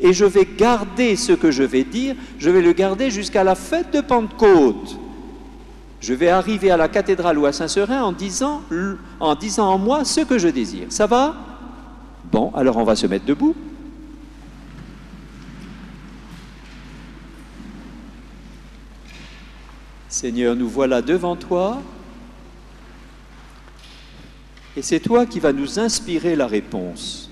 Et 0.00 0.12
je 0.12 0.24
vais 0.24 0.48
garder 0.56 1.16
ce 1.16 1.32
que 1.32 1.50
je 1.50 1.62
vais 1.62 1.84
dire, 1.84 2.14
je 2.38 2.50
vais 2.50 2.62
le 2.62 2.72
garder 2.72 3.10
jusqu'à 3.10 3.44
la 3.44 3.54
fête 3.54 3.92
de 3.92 4.00
Pentecôte. 4.00 4.98
Je 6.00 6.14
vais 6.14 6.28
arriver 6.28 6.70
à 6.70 6.76
la 6.76 6.88
cathédrale 6.88 7.38
ou 7.38 7.46
à 7.46 7.52
Saint-Seurin 7.52 8.02
en 8.02 8.12
disant, 8.12 8.62
en 9.20 9.34
disant 9.34 9.68
en 9.72 9.78
moi 9.78 10.04
ce 10.04 10.20
que 10.20 10.38
je 10.38 10.48
désire. 10.48 10.86
Ça 10.90 11.06
va? 11.06 11.34
Bon, 12.30 12.52
alors 12.54 12.76
on 12.76 12.84
va 12.84 12.94
se 12.94 13.06
mettre 13.06 13.24
debout. 13.24 13.54
Seigneur, 20.08 20.56
nous 20.56 20.68
voilà 20.68 21.02
devant 21.02 21.36
toi 21.36 21.80
et 24.76 24.82
c'est 24.82 25.00
toi 25.00 25.26
qui 25.26 25.40
vas 25.40 25.52
nous 25.52 25.78
inspirer 25.80 26.36
la 26.36 26.46
réponse. 26.46 27.28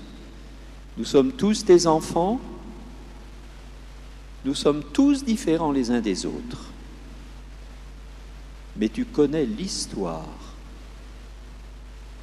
Nous 0.97 1.05
sommes 1.05 1.31
tous 1.31 1.63
tes 1.63 1.87
enfants, 1.87 2.39
nous 4.43 4.53
sommes 4.53 4.83
tous 4.83 5.23
différents 5.23 5.71
les 5.71 5.91
uns 5.91 6.01
des 6.01 6.25
autres, 6.25 6.69
mais 8.77 8.89
tu 8.89 9.05
connais 9.05 9.45
l'histoire, 9.45 10.55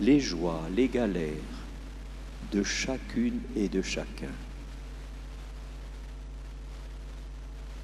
les 0.01 0.21
joies, 0.21 0.63
les 0.75 0.89
galères 0.89 1.33
de 2.53 2.63
chacune 2.63 3.41
et 3.57 3.69
de 3.69 3.83
chacun. 3.83 4.33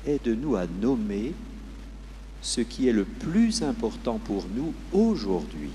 Aide-nous 0.07 0.57
à 0.57 0.67
nommer 0.67 1.33
ce 2.43 2.61
qui 2.61 2.89
est 2.89 2.93
le 2.93 3.05
plus 3.05 3.63
important 3.63 4.19
pour 4.19 4.47
nous 4.55 4.73
aujourd'hui, 4.93 5.73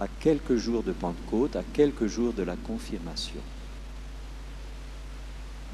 à 0.00 0.06
quelques 0.20 0.56
jours 0.56 0.82
de 0.82 0.92
Pentecôte, 0.92 1.56
à 1.56 1.62
quelques 1.72 2.06
jours 2.06 2.32
de 2.32 2.42
la 2.42 2.56
confirmation. 2.56 3.40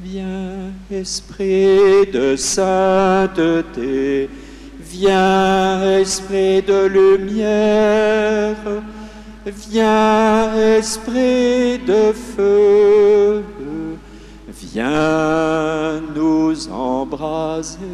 Viens, 0.00 0.72
Esprit 0.90 2.07
de 2.12 2.37
sainteté, 2.37 4.29
viens, 4.78 5.98
Esprit 5.98 6.62
de 6.62 6.87
lumière, 6.87 8.56
viens, 9.46 10.54
Esprit 10.78 11.78
de 11.78 12.12
feu, 12.12 13.44
viens 14.48 16.00
nous 16.14 16.68
embraser. 16.70 17.84